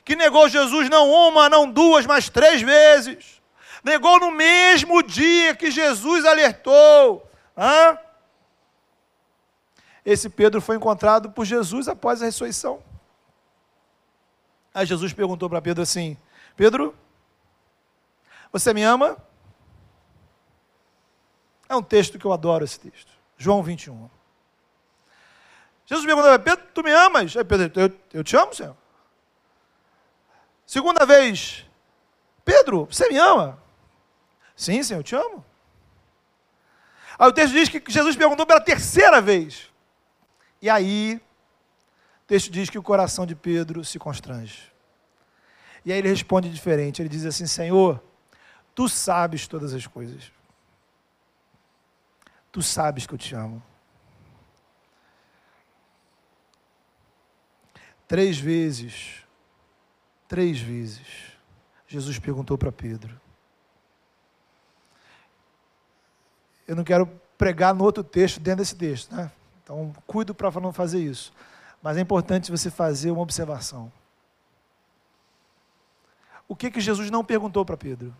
que 0.04 0.14
negou 0.14 0.48
Jesus 0.48 0.88
não 0.88 1.10
uma, 1.10 1.48
não 1.48 1.68
duas, 1.68 2.06
mas 2.06 2.28
três 2.28 2.62
vezes, 2.62 3.42
negou 3.82 4.20
no 4.20 4.30
mesmo 4.30 5.02
dia 5.02 5.56
que 5.56 5.72
Jesus 5.72 6.24
alertou. 6.24 7.28
Hã? 7.58 7.98
Esse 10.06 10.30
Pedro 10.30 10.60
foi 10.60 10.76
encontrado 10.76 11.32
por 11.32 11.44
Jesus 11.44 11.88
após 11.88 12.22
a 12.22 12.26
ressurreição. 12.26 12.80
Aí 14.72 14.86
Jesus 14.86 15.12
perguntou 15.12 15.48
para 15.48 15.60
Pedro 15.60 15.82
assim: 15.82 16.16
Pedro, 16.56 16.94
você 18.52 18.72
me 18.72 18.82
ama? 18.82 19.16
É 21.68 21.76
um 21.76 21.82
texto 21.82 22.18
que 22.18 22.24
eu 22.24 22.32
adoro 22.32 22.64
esse 22.64 22.78
texto. 22.78 23.12
João 23.36 23.62
21. 23.62 24.10
Jesus 25.86 26.06
perguntou 26.06 26.38
Pedro: 26.38 26.66
Tu 26.74 26.82
me 26.82 26.92
amas? 26.92 27.36
Aí 27.36 27.44
Pedro, 27.44 27.80
eu, 27.80 28.00
eu 28.12 28.24
te 28.24 28.36
amo, 28.36 28.54
Senhor. 28.54 28.76
Segunda 30.66 31.04
vez, 31.04 31.66
Pedro, 32.44 32.84
você 32.86 33.08
me 33.08 33.18
ama? 33.18 33.60
Sim, 34.54 34.82
Senhor, 34.82 35.00
eu 35.00 35.04
te 35.04 35.16
amo. 35.16 35.44
Aí 37.18 37.28
o 37.28 37.32
texto 37.32 37.52
diz 37.52 37.68
que 37.68 37.82
Jesus 37.88 38.14
perguntou 38.14 38.46
pela 38.46 38.60
terceira 38.60 39.20
vez. 39.20 39.68
E 40.62 40.70
aí 40.70 41.20
texto 42.30 42.48
diz 42.48 42.70
que 42.70 42.78
o 42.78 42.82
coração 42.82 43.26
de 43.26 43.34
Pedro 43.34 43.84
se 43.84 43.98
constrange. 43.98 44.72
E 45.84 45.92
aí 45.92 45.98
ele 45.98 46.08
responde 46.08 46.48
diferente. 46.48 47.02
Ele 47.02 47.08
diz 47.08 47.26
assim: 47.26 47.44
Senhor, 47.44 48.00
tu 48.72 48.88
sabes 48.88 49.48
todas 49.48 49.74
as 49.74 49.84
coisas. 49.84 50.30
Tu 52.52 52.62
sabes 52.62 53.04
que 53.04 53.14
eu 53.14 53.18
te 53.18 53.34
amo. 53.34 53.60
Três 58.06 58.38
vezes, 58.38 59.24
três 60.28 60.60
vezes, 60.60 61.32
Jesus 61.88 62.16
perguntou 62.20 62.56
para 62.56 62.70
Pedro. 62.70 63.20
Eu 66.66 66.76
não 66.76 66.84
quero 66.84 67.08
pregar 67.36 67.74
no 67.74 67.82
outro 67.82 68.04
texto, 68.04 68.38
dentro 68.38 68.58
desse 68.58 68.76
texto, 68.76 69.12
né? 69.12 69.32
Então, 69.64 69.92
cuido 70.06 70.32
para 70.32 70.48
não 70.60 70.72
fazer 70.72 71.00
isso. 71.00 71.32
Mas 71.82 71.96
é 71.96 72.00
importante 72.00 72.50
você 72.50 72.70
fazer 72.70 73.10
uma 73.10 73.22
observação. 73.22 73.90
O 76.46 76.54
que 76.54 76.70
que 76.70 76.80
Jesus 76.80 77.10
não 77.10 77.24
perguntou 77.24 77.64
para 77.64 77.76
Pedro? 77.76 78.14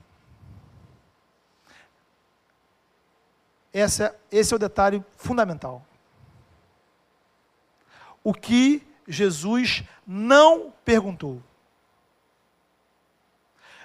Essa, 3.72 4.16
esse 4.30 4.52
é 4.52 4.56
o 4.56 4.58
detalhe 4.58 5.04
fundamental. 5.16 5.84
O 8.22 8.32
que 8.32 8.86
Jesus 9.06 9.84
não 10.06 10.72
perguntou? 10.84 11.42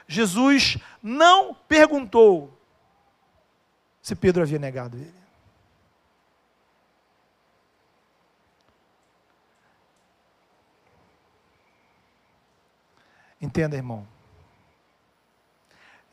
Jesus 0.08 0.78
não 1.02 1.54
perguntou 1.54 2.56
se 4.02 4.16
Pedro 4.16 4.44
havia 4.44 4.60
negado 4.60 4.98
ele. 4.98 5.25
Entenda, 13.42 13.76
irmão. 13.76 14.08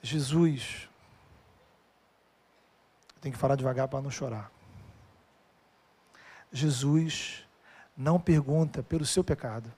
Jesus. 0.02 0.88
Tem 3.20 3.30
que 3.30 3.38
falar 3.38 3.54
devagar 3.54 3.88
para 3.88 4.02
não 4.02 4.10
chorar. 4.10 4.50
Jesus 6.50 7.46
não 7.96 8.20
pergunta 8.20 8.82
pelo 8.82 9.06
seu 9.06 9.22
pecado. 9.22 9.72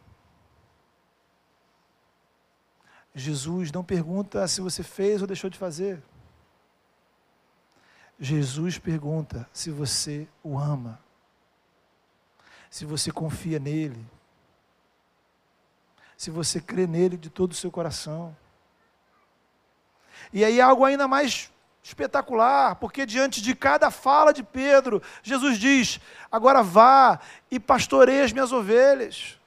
Jesus 3.14 3.70
não 3.70 3.84
pergunta 3.84 4.46
se 4.48 4.60
você 4.60 4.82
fez 4.82 5.20
ou 5.20 5.26
deixou 5.26 5.48
de 5.48 5.58
fazer. 5.58 6.02
Jesus 8.18 8.78
pergunta 8.78 9.48
se 9.52 9.70
você 9.70 10.26
o 10.42 10.58
ama, 10.58 10.98
se 12.70 12.84
você 12.84 13.12
confia 13.12 13.58
nele, 13.58 14.04
se 16.24 16.30
você 16.30 16.58
crê 16.58 16.86
nele 16.86 17.18
de 17.18 17.28
todo 17.28 17.52
o 17.52 17.54
seu 17.54 17.70
coração. 17.70 18.34
E 20.32 20.42
aí 20.42 20.58
algo 20.58 20.82
ainda 20.82 21.06
mais 21.06 21.52
espetacular, 21.82 22.76
porque 22.76 23.04
diante 23.04 23.42
de 23.42 23.54
cada 23.54 23.90
fala 23.90 24.32
de 24.32 24.42
Pedro, 24.42 25.02
Jesus 25.22 25.58
diz: 25.58 26.00
agora 26.32 26.62
vá 26.62 27.20
e 27.50 27.60
pastoreie 27.60 28.22
as 28.22 28.32
minhas 28.32 28.52
ovelhas. 28.52 29.38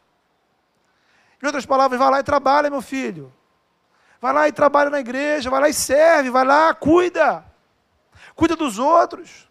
Em 1.42 1.48
outras 1.48 1.66
palavras, 1.66 2.00
vá 2.00 2.12
lá 2.12 2.20
e 2.20 2.24
trabalha, 2.24 2.70
meu 2.70 2.82
filho. 2.82 3.34
Vai 4.22 4.34
lá 4.34 4.48
e 4.48 4.52
trabalha 4.52 4.92
na 4.92 5.00
igreja, 5.00 5.50
vai 5.50 5.62
lá 5.62 5.70
e 5.70 5.74
serve, 5.74 6.30
vai 6.30 6.46
lá, 6.46 6.76
cuida. 6.76 7.44
Cuida 8.36 8.56
dos 8.56 8.78
outros. 8.78 9.50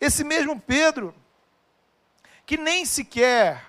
Esse 0.00 0.24
mesmo 0.24 0.58
Pedro, 0.58 1.14
que 2.46 2.56
nem 2.56 2.86
sequer 2.86 3.67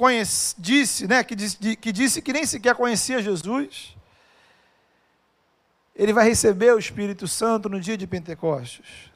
conhece, 0.00 0.54
disse, 0.58 1.06
né, 1.06 1.22
que, 1.22 1.36
disse, 1.36 1.76
que 1.76 1.92
disse 1.92 2.22
que 2.22 2.32
nem 2.32 2.46
sequer 2.46 2.74
conhecia 2.74 3.20
Jesus, 3.20 3.94
ele 5.94 6.14
vai 6.14 6.26
receber 6.26 6.72
o 6.72 6.78
Espírito 6.78 7.28
Santo 7.28 7.68
no 7.68 7.78
dia 7.78 7.98
de 7.98 8.06
Pentecostes. 8.06 9.10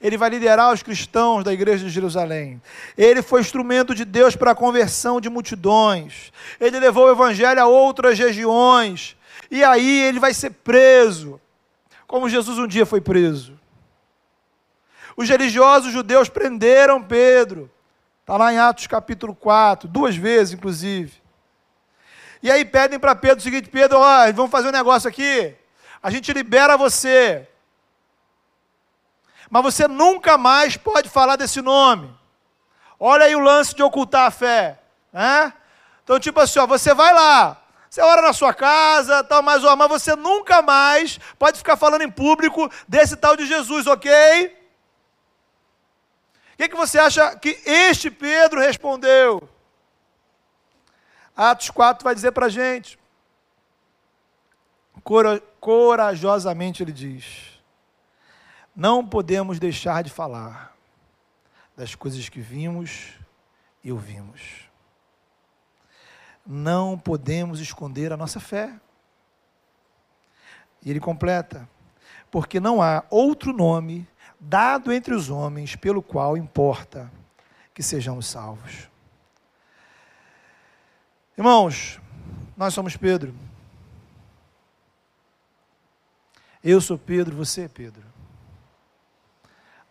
Ele 0.00 0.16
vai 0.16 0.30
liderar 0.30 0.72
os 0.72 0.82
cristãos 0.82 1.44
da 1.44 1.52
igreja 1.52 1.84
de 1.84 1.90
Jerusalém. 1.90 2.62
Ele 2.96 3.20
foi 3.20 3.42
instrumento 3.42 3.94
de 3.94 4.06
Deus 4.06 4.34
para 4.34 4.52
a 4.52 4.54
conversão 4.54 5.20
de 5.20 5.28
multidões. 5.28 6.32
Ele 6.58 6.80
levou 6.80 7.04
o 7.04 7.12
evangelho 7.12 7.60
a 7.60 7.66
outras 7.66 8.18
regiões. 8.18 9.14
E 9.50 9.62
aí 9.62 10.00
ele 10.04 10.18
vai 10.18 10.32
ser 10.32 10.50
preso, 10.50 11.38
como 12.06 12.30
Jesus 12.30 12.58
um 12.58 12.66
dia 12.66 12.86
foi 12.86 13.02
preso. 13.02 13.60
Os 15.14 15.28
religiosos 15.28 15.92
judeus 15.92 16.30
prenderam 16.30 17.02
Pedro. 17.02 17.70
Está 18.30 18.36
lá 18.36 18.52
em 18.52 18.58
Atos 18.58 18.86
capítulo 18.86 19.34
4, 19.34 19.88
duas 19.88 20.14
vezes, 20.14 20.54
inclusive. 20.54 21.20
E 22.40 22.48
aí 22.48 22.64
pedem 22.64 22.96
para 22.96 23.16
Pedro 23.16 23.38
o 23.38 23.42
seguinte: 23.42 23.68
Pedro, 23.68 23.98
ó, 23.98 24.32
vamos 24.32 24.52
fazer 24.52 24.68
um 24.68 24.70
negócio 24.70 25.08
aqui. 25.08 25.52
A 26.00 26.12
gente 26.12 26.32
libera 26.32 26.76
você. 26.76 27.48
Mas 29.50 29.64
você 29.64 29.88
nunca 29.88 30.38
mais 30.38 30.76
pode 30.76 31.08
falar 31.08 31.34
desse 31.34 31.60
nome. 31.60 32.08
Olha 33.00 33.24
aí 33.24 33.34
o 33.34 33.40
lance 33.40 33.74
de 33.74 33.82
ocultar 33.82 34.28
a 34.28 34.30
fé. 34.30 34.78
Né? 35.12 35.52
Então, 36.04 36.20
tipo 36.20 36.38
assim, 36.38 36.60
ó, 36.60 36.68
você 36.68 36.94
vai 36.94 37.12
lá, 37.12 37.60
você 37.90 38.00
ora 38.00 38.22
na 38.22 38.32
sua 38.32 38.54
casa, 38.54 39.24
tal, 39.24 39.42
mas, 39.42 39.64
ó, 39.64 39.74
mas 39.74 39.88
você 39.88 40.14
nunca 40.14 40.62
mais 40.62 41.18
pode 41.36 41.58
ficar 41.58 41.76
falando 41.76 42.02
em 42.02 42.10
público 42.10 42.70
desse 42.86 43.16
tal 43.16 43.36
de 43.36 43.44
Jesus, 43.44 43.88
ok? 43.88 44.59
Que, 46.60 46.68
que 46.68 46.76
você 46.76 46.98
acha 46.98 47.34
que 47.36 47.58
este 47.64 48.10
Pedro 48.10 48.60
respondeu? 48.60 49.48
Atos 51.34 51.70
4 51.70 52.04
vai 52.04 52.14
dizer 52.14 52.32
para 52.32 52.44
a 52.44 52.50
gente. 52.50 52.98
Corajosamente 55.58 56.82
ele 56.82 56.92
diz: 56.92 57.62
Não 58.76 59.06
podemos 59.06 59.58
deixar 59.58 60.02
de 60.04 60.10
falar 60.10 60.76
das 61.74 61.94
coisas 61.94 62.28
que 62.28 62.42
vimos 62.42 63.14
e 63.82 63.90
ouvimos. 63.90 64.68
Não 66.46 66.98
podemos 66.98 67.58
esconder 67.60 68.12
a 68.12 68.18
nossa 68.18 68.38
fé. 68.38 68.78
E 70.82 70.90
ele 70.90 71.00
completa: 71.00 71.66
Porque 72.30 72.60
não 72.60 72.82
há 72.82 73.02
outro 73.08 73.50
nome 73.50 74.06
dado 74.40 74.90
entre 74.92 75.14
os 75.14 75.28
homens 75.28 75.76
pelo 75.76 76.02
qual 76.02 76.36
importa 76.36 77.12
que 77.74 77.82
sejamos 77.82 78.26
salvos. 78.26 78.88
Irmãos, 81.36 82.00
nós 82.56 82.72
somos 82.72 82.96
Pedro. 82.96 83.34
Eu 86.62 86.80
sou 86.80 86.98
Pedro, 86.98 87.36
você 87.36 87.62
é 87.62 87.68
Pedro. 87.68 88.02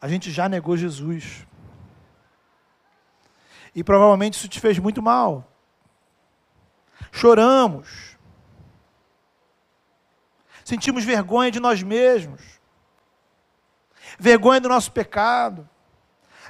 A 0.01 0.07
gente 0.07 0.31
já 0.31 0.47
negou 0.49 0.77
Jesus. 0.77 1.45
E 3.75 3.83
provavelmente 3.83 4.35
isso 4.35 4.47
te 4.47 4.59
fez 4.59 4.79
muito 4.79 5.01
mal. 5.01 5.51
Choramos. 7.11 8.17
Sentimos 10.63 11.03
vergonha 11.03 11.49
de 11.49 11.59
nós 11.59 11.81
mesmos. 11.81 12.59
Vergonha 14.18 14.62
do 14.62 14.70
nosso 14.70 14.91
pecado 14.91 15.68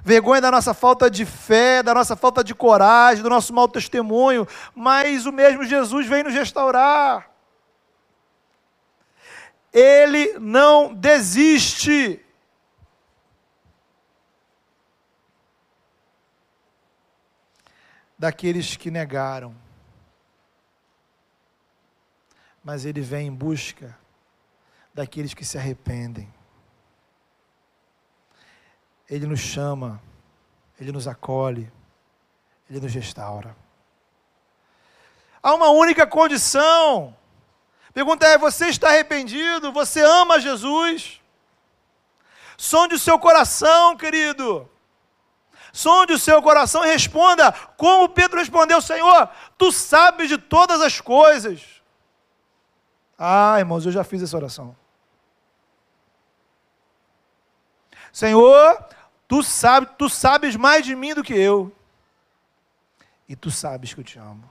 vergonha 0.03 0.41
da 0.41 0.51
nossa 0.51 0.73
falta 0.73 1.09
de 1.09 1.25
fé, 1.25 1.83
da 1.83 1.93
nossa 1.93 2.15
falta 2.15 2.43
de 2.43 2.55
coragem, 2.55 3.23
do 3.23 3.29
nosso 3.29 3.53
mau 3.53 3.67
testemunho, 3.67 4.47
mas 4.73 5.25
o 5.25 5.31
mesmo 5.31 5.63
Jesus 5.63 6.07
vem 6.07 6.23
nos 6.23 6.33
restaurar. 6.33 7.29
Ele 9.71 10.37
não 10.39 10.93
desiste. 10.93 12.25
Daqueles 18.17 18.75
que 18.75 18.91
negaram, 18.91 19.55
mas 22.61 22.83
ele 22.83 22.99
vem 22.99 23.27
em 23.27 23.33
busca 23.33 23.97
daqueles 24.93 25.33
que 25.33 25.45
se 25.45 25.57
arrependem. 25.57 26.29
Ele 29.09 29.25
nos 29.25 29.39
chama, 29.39 30.01
Ele 30.79 30.91
nos 30.91 31.07
acolhe, 31.07 31.71
Ele 32.69 32.79
nos 32.79 32.93
restaura. 32.93 33.55
Há 35.41 35.53
uma 35.53 35.69
única 35.69 36.05
condição. 36.05 37.15
Pergunta 37.93 38.27
é: 38.27 38.37
você 38.37 38.67
está 38.67 38.89
arrependido? 38.89 39.71
Você 39.71 40.01
ama 40.01 40.39
Jesus? 40.39 41.19
Sonde 42.57 42.95
o 42.95 42.99
seu 42.99 43.17
coração, 43.17 43.95
querido. 43.95 44.69
Sonde 45.71 46.13
o 46.13 46.19
seu 46.19 46.41
coração 46.41 46.85
e 46.85 46.91
responda 46.91 47.51
como 47.77 48.09
Pedro 48.09 48.39
respondeu: 48.39 48.81
Senhor, 48.81 49.29
tu 49.57 49.71
sabes 49.71 50.29
de 50.29 50.37
todas 50.37 50.81
as 50.81 50.99
coisas. 50.99 51.61
Ah, 53.17 53.55
irmãos, 53.57 53.85
eu 53.85 53.91
já 53.91 54.03
fiz 54.03 54.21
essa 54.21 54.37
oração. 54.37 54.75
Senhor, 58.11 58.85
Tu 59.29 59.43
sabes, 59.43 59.89
tu 59.95 60.09
sabes 60.09 60.55
mais 60.55 60.83
de 60.83 60.95
mim 60.95 61.13
do 61.13 61.23
que 61.23 61.35
eu. 61.35 61.71
E 63.27 63.35
tu 63.35 63.51
sabes 63.51 63.93
que 63.93 63.99
eu 63.99 64.03
te 64.03 64.17
amo. 64.17 64.49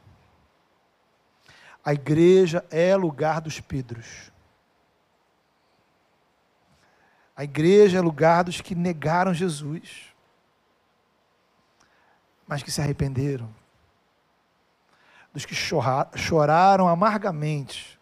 A 1.84 1.92
igreja 1.92 2.64
é 2.70 2.94
lugar 2.94 3.40
dos 3.40 3.58
Pedros. 3.58 4.30
A 7.34 7.42
igreja 7.42 7.98
é 7.98 8.00
lugar 8.00 8.44
dos 8.44 8.60
que 8.60 8.76
negaram 8.76 9.34
Jesus, 9.34 10.14
mas 12.46 12.62
que 12.62 12.70
se 12.70 12.80
arrependeram, 12.80 13.52
dos 15.32 15.44
que 15.44 15.54
choraram 15.54 16.88
amargamente, 16.88 17.98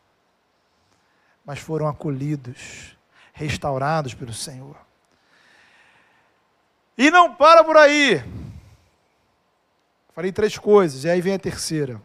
mas 1.42 1.58
foram 1.58 1.88
acolhidos, 1.88 2.98
restaurados 3.32 4.12
pelo 4.12 4.32
Senhor. 4.32 4.85
E 6.96 7.10
não 7.10 7.34
para 7.34 7.62
por 7.62 7.76
aí. 7.76 8.22
Falei 10.14 10.32
três 10.32 10.56
coisas, 10.56 11.04
e 11.04 11.10
aí 11.10 11.20
vem 11.20 11.34
a 11.34 11.38
terceira. 11.38 12.00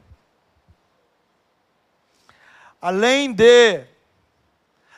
Além 2.82 3.32
de 3.32 3.86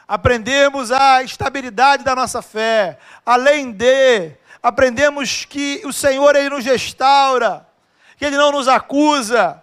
aprendermos 0.07 0.91
a 0.91 1.21
estabilidade 1.21 2.03
da 2.03 2.15
nossa 2.15 2.41
fé, 2.41 2.97
além 3.25 3.71
de 3.71 4.31
aprendemos 4.61 5.45
que 5.45 5.81
o 5.85 5.93
Senhor 5.93 6.35
ele 6.35 6.49
nos 6.49 6.65
restaura, 6.65 7.67
que 8.17 8.25
ele 8.25 8.37
não 8.37 8.51
nos 8.51 8.67
acusa. 8.67 9.61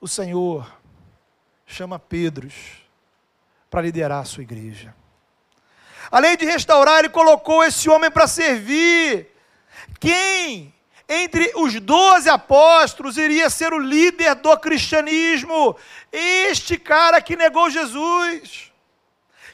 O 0.00 0.08
Senhor 0.08 0.70
chama 1.66 1.98
Pedros 1.98 2.54
para 3.70 3.82
liderar 3.82 4.22
a 4.22 4.24
sua 4.24 4.42
igreja. 4.42 4.94
Além 6.14 6.36
de 6.36 6.44
restaurar, 6.44 7.00
ele 7.00 7.08
colocou 7.08 7.64
esse 7.64 7.90
homem 7.90 8.08
para 8.08 8.28
servir. 8.28 9.32
Quem 9.98 10.72
entre 11.08 11.50
os 11.56 11.80
doze 11.80 12.30
apóstolos 12.30 13.18
iria 13.18 13.50
ser 13.50 13.72
o 13.72 13.80
líder 13.80 14.36
do 14.36 14.56
cristianismo? 14.56 15.76
Este 16.12 16.78
cara 16.78 17.20
que 17.20 17.34
negou 17.34 17.68
Jesus. 17.68 18.72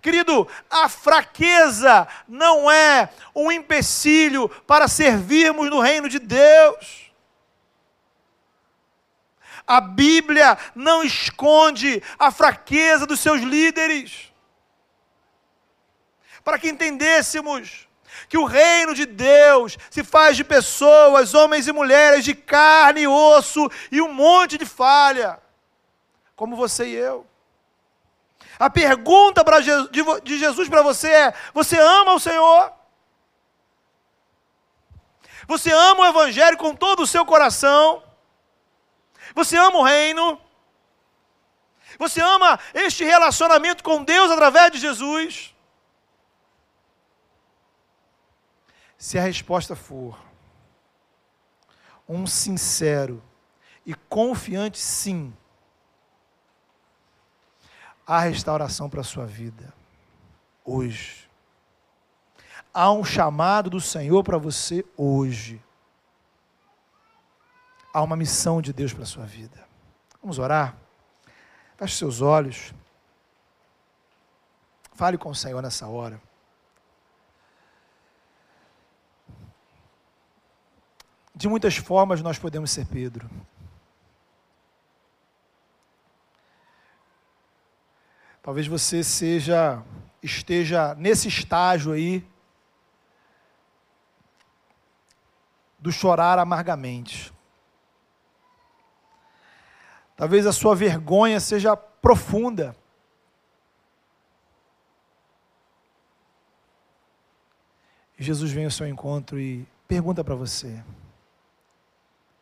Querido, 0.03 0.47
a 0.69 0.87
fraqueza 0.87 2.07
não 2.29 2.71
é 2.71 3.09
um 3.35 3.51
empecilho 3.51 4.47
para 4.67 4.87
servirmos 4.87 5.71
no 5.71 5.81
reino 5.81 6.11
de 6.11 6.19
Deus. 6.19 7.11
A 9.67 9.81
Bíblia 9.81 10.59
não 10.75 11.03
esconde 11.03 12.03
a 12.19 12.31
fraqueza 12.31 13.07
dos 13.07 13.21
seus 13.21 13.41
líderes 13.41 14.30
para 16.51 16.59
que 16.59 16.69
entendêssemos 16.69 17.87
que 18.29 18.37
o 18.37 18.45
reino 18.45 18.93
de 18.93 19.07
Deus 19.07 19.79
se 19.89 20.03
faz 20.03 20.37
de 20.37 20.43
pessoas, 20.43 21.33
homens 21.33 21.69
e 21.69 21.73
mulheres, 21.73 22.25
de 22.25 22.35
carne 22.35 23.03
e 23.03 23.07
osso 23.07 23.71
e 23.89 24.01
um 24.03 24.13
monte 24.13 24.59
de 24.59 24.67
falha, 24.67 25.41
como 26.35 26.57
você 26.57 26.89
e 26.89 26.95
eu. 26.95 27.25
A 28.59 28.69
pergunta 28.69 29.45
de 30.25 30.39
Jesus 30.41 30.69
para 30.69 30.83
você 30.83 31.09
é: 31.09 31.35
você 31.55 31.79
ama 31.79 32.15
o 32.15 32.19
Senhor? 32.19 32.73
Você 35.47 35.71
ama 35.71 36.01
o 36.01 36.07
Evangelho 36.07 36.57
com 36.57 36.75
todo 36.75 37.05
o 37.05 37.07
seu 37.07 37.25
coração? 37.25 38.03
Você 39.37 39.57
ama 39.57 39.79
o 39.79 39.85
reino? 39.85 40.41
Você 41.97 42.21
ama 42.21 42.59
este 42.75 43.05
relacionamento 43.05 43.85
com 43.85 44.03
Deus 44.03 44.33
através 44.33 44.73
de 44.73 44.79
Jesus? 44.79 45.55
Se 49.01 49.19
a 49.19 49.23
resposta 49.23 49.75
for 49.75 50.21
um 52.07 52.27
sincero 52.27 53.23
e 53.87 53.95
confiante 53.95 54.77
sim, 54.77 55.35
há 58.07 58.21
restauração 58.21 58.91
para 58.91 59.01
a 59.01 59.05
sua 59.05 59.25
vida. 59.25 59.73
Hoje. 60.63 61.31
Há 62.75 62.93
um 62.93 63.03
chamado 63.03 63.71
do 63.71 63.81
Senhor 63.81 64.23
para 64.23 64.37
você 64.37 64.85
hoje. 64.99 65.65
Há 67.95 68.03
uma 68.03 68.17
missão 68.17 68.61
de 68.61 68.71
Deus 68.71 68.93
para 68.93 69.05
a 69.05 69.07
sua 69.07 69.25
vida. 69.25 69.67
Vamos 70.21 70.39
orar? 70.39 70.77
Feche 71.79 71.97
seus 71.97 72.21
olhos. 72.21 72.75
Fale 74.93 75.17
com 75.17 75.31
o 75.31 75.35
Senhor 75.35 75.63
nessa 75.63 75.87
hora. 75.87 76.21
De 81.41 81.49
muitas 81.49 81.75
formas 81.75 82.21
nós 82.21 82.39
podemos 82.39 82.71
ser 82.71 82.85
Pedro. 82.85 83.31
Talvez 88.43 88.67
você 88.67 89.03
seja 89.03 89.83
esteja 90.23 90.95
nesse 90.97 91.29
estágio 91.29 91.93
aí 91.93 92.23
do 95.79 95.91
chorar 95.91 96.39
amargamente. 96.39 97.33
Talvez 100.15 100.47
a 100.47 100.53
sua 100.53 100.77
vergonha 100.77 101.41
seja 101.41 101.75
profunda. 101.75 102.77
Jesus 108.19 108.53
vem 108.53 108.67
ao 108.67 108.71
seu 108.71 108.87
encontro 108.87 109.41
e 109.41 109.67
pergunta 109.89 110.23
para 110.23 110.35
você: 110.35 110.85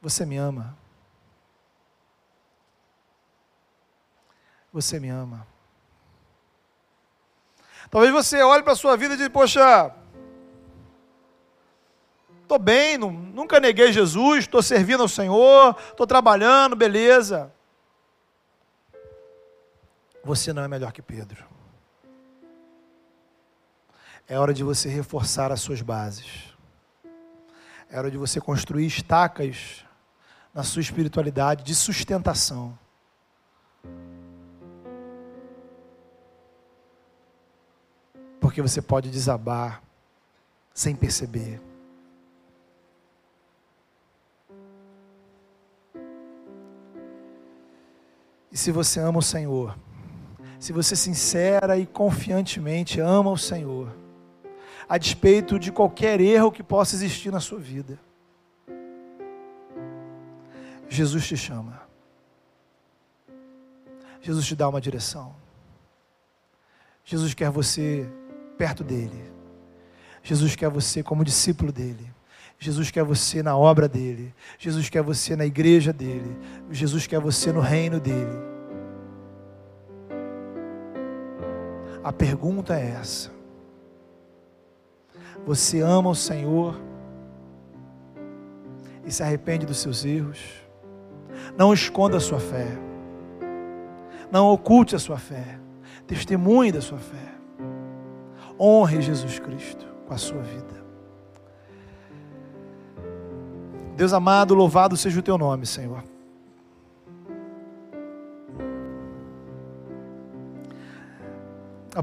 Você 0.00 0.24
me 0.24 0.36
ama? 0.36 0.76
Você 4.72 5.00
me 5.00 5.08
ama? 5.08 5.46
Talvez 7.90 8.12
você 8.12 8.42
olhe 8.42 8.62
para 8.62 8.74
a 8.74 8.76
sua 8.76 8.96
vida 8.96 9.14
e 9.14 9.16
diga: 9.16 9.30
Poxa, 9.30 9.92
estou 12.42 12.58
bem, 12.58 12.96
não, 12.96 13.10
nunca 13.10 13.58
neguei 13.58 13.92
Jesus, 13.92 14.40
estou 14.40 14.62
servindo 14.62 15.02
ao 15.02 15.08
Senhor, 15.08 15.76
estou 15.90 16.06
trabalhando, 16.06 16.76
beleza. 16.76 17.52
Você 20.22 20.52
não 20.52 20.62
é 20.62 20.68
melhor 20.68 20.92
que 20.92 21.02
Pedro. 21.02 21.44
É 24.28 24.38
hora 24.38 24.52
de 24.52 24.62
você 24.62 24.88
reforçar 24.88 25.50
as 25.50 25.60
suas 25.60 25.80
bases. 25.80 26.54
É 27.90 27.98
hora 27.98 28.10
de 28.10 28.18
você 28.18 28.38
construir 28.38 28.86
estacas 28.86 29.87
na 30.58 30.64
sua 30.64 30.82
espiritualidade 30.82 31.62
de 31.62 31.72
sustentação. 31.72 32.76
Porque 38.40 38.60
você 38.60 38.82
pode 38.82 39.08
desabar 39.08 39.80
sem 40.74 40.96
perceber. 40.96 41.60
E 48.50 48.56
se 48.56 48.72
você 48.72 48.98
ama 48.98 49.20
o 49.20 49.22
Senhor, 49.22 49.78
se 50.58 50.72
você 50.72 50.96
sincera 50.96 51.78
e 51.78 51.86
confiantemente 51.86 53.00
ama 53.00 53.30
o 53.30 53.38
Senhor, 53.38 53.96
a 54.88 54.98
despeito 54.98 55.56
de 55.56 55.70
qualquer 55.70 56.20
erro 56.20 56.50
que 56.50 56.64
possa 56.64 56.96
existir 56.96 57.30
na 57.30 57.38
sua 57.38 57.60
vida, 57.60 58.07
Jesus 60.88 61.26
te 61.26 61.36
chama. 61.36 61.80
Jesus 64.20 64.46
te 64.46 64.56
dá 64.56 64.68
uma 64.68 64.80
direção. 64.80 65.34
Jesus 67.04 67.34
quer 67.34 67.50
você 67.50 68.08
perto 68.56 68.82
dele. 68.82 69.32
Jesus 70.22 70.56
quer 70.56 70.68
você 70.68 71.02
como 71.02 71.24
discípulo 71.24 71.72
dele. 71.72 72.12
Jesus 72.58 72.90
quer 72.90 73.04
você 73.04 73.42
na 73.42 73.56
obra 73.56 73.88
dele. 73.88 74.34
Jesus 74.58 74.88
quer 74.88 75.02
você 75.02 75.36
na 75.36 75.46
igreja 75.46 75.92
dele. 75.92 76.36
Jesus 76.70 77.06
quer 77.06 77.20
você 77.20 77.52
no 77.52 77.60
reino 77.60 78.00
dele. 78.00 78.48
A 82.02 82.12
pergunta 82.12 82.78
é 82.78 82.90
essa: 82.90 83.30
Você 85.46 85.80
ama 85.80 86.10
o 86.10 86.14
Senhor 86.14 86.78
e 89.04 89.12
se 89.12 89.22
arrepende 89.22 89.64
dos 89.64 89.78
seus 89.78 90.04
erros? 90.04 90.67
Não 91.56 91.72
esconda 91.72 92.16
a 92.16 92.20
sua 92.20 92.40
fé. 92.40 92.66
Não 94.30 94.48
oculte 94.48 94.94
a 94.94 94.98
sua 94.98 95.16
fé. 95.16 95.58
Testemunhe 96.06 96.72
da 96.72 96.80
sua 96.80 96.98
fé. 96.98 97.34
Honre 98.58 99.00
Jesus 99.00 99.38
Cristo 99.38 99.86
com 100.06 100.14
a 100.14 100.18
sua 100.18 100.42
vida. 100.42 100.78
Deus 103.96 104.12
amado, 104.12 104.54
louvado 104.54 104.96
seja 104.96 105.18
o 105.18 105.22
teu 105.22 105.36
nome, 105.36 105.66
Senhor. 105.66 106.04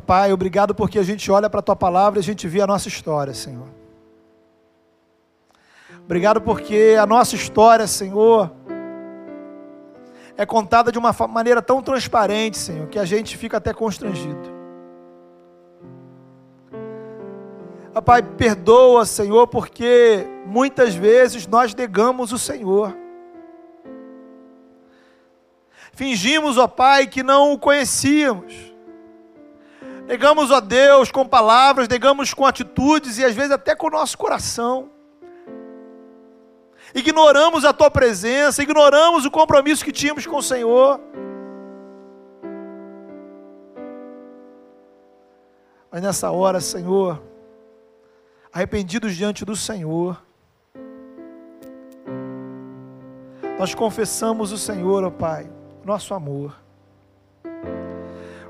Pai, 0.05 0.33
obrigado 0.33 0.75
porque 0.75 0.99
a 0.99 1.03
gente 1.03 1.31
olha 1.31 1.49
para 1.49 1.61
a 1.61 1.63
tua 1.63 1.75
palavra 1.75 2.19
e 2.19 2.21
a 2.21 2.23
gente 2.23 2.47
vê 2.47 2.61
a 2.61 2.67
nossa 2.67 2.89
história, 2.89 3.33
Senhor. 3.33 3.67
Obrigado 6.03 6.41
porque 6.41 6.95
a 6.99 7.05
nossa 7.05 7.35
história, 7.35 7.87
Senhor, 7.87 8.51
é 10.37 10.45
contada 10.45 10.91
de 10.91 10.99
uma 10.99 11.15
maneira 11.27 11.61
tão 11.61 11.81
transparente, 11.81 12.57
Senhor, 12.57 12.87
que 12.87 12.99
a 12.99 13.05
gente 13.05 13.37
fica 13.37 13.57
até 13.57 13.73
constrangido. 13.73 14.53
Pai, 18.03 18.21
perdoa, 18.21 19.05
Senhor, 19.05 19.47
porque 19.47 20.27
muitas 20.45 20.93
vezes 20.93 21.47
nós 21.47 21.73
negamos 21.73 22.31
o 22.33 22.37
Senhor. 22.37 22.95
Fingimos, 25.93 26.57
ó 26.57 26.67
Pai, 26.67 27.07
que 27.07 27.23
não 27.23 27.53
o 27.53 27.57
conhecíamos. 27.57 28.53
Negamos 30.05 30.51
a 30.51 30.59
Deus 30.59 31.09
com 31.09 31.25
palavras, 31.25 31.87
negamos 31.87 32.33
com 32.33 32.45
atitudes 32.45 33.17
e 33.17 33.25
às 33.25 33.33
vezes 33.33 33.51
até 33.51 33.73
com 33.73 33.87
o 33.87 33.91
nosso 33.91 34.17
coração. 34.17 34.91
Ignoramos 36.95 37.65
a 37.65 37.73
tua 37.73 37.91
presença, 37.91 38.63
ignoramos 38.63 39.25
o 39.25 39.31
compromisso 39.31 39.83
que 39.83 39.91
tínhamos 39.91 40.25
com 40.25 40.37
o 40.37 40.41
Senhor. 40.41 40.97
Mas 45.91 46.01
nessa 46.01 46.31
hora, 46.31 46.61
Senhor, 46.61 47.21
arrependidos 48.51 49.13
diante 49.13 49.43
do 49.43 49.57
Senhor, 49.57 50.23
nós 53.59 53.75
confessamos 53.75 54.53
o 54.53 54.57
Senhor, 54.57 55.03
ó 55.03 55.09
Pai, 55.09 55.49
nosso 55.83 56.13
amor. 56.13 56.55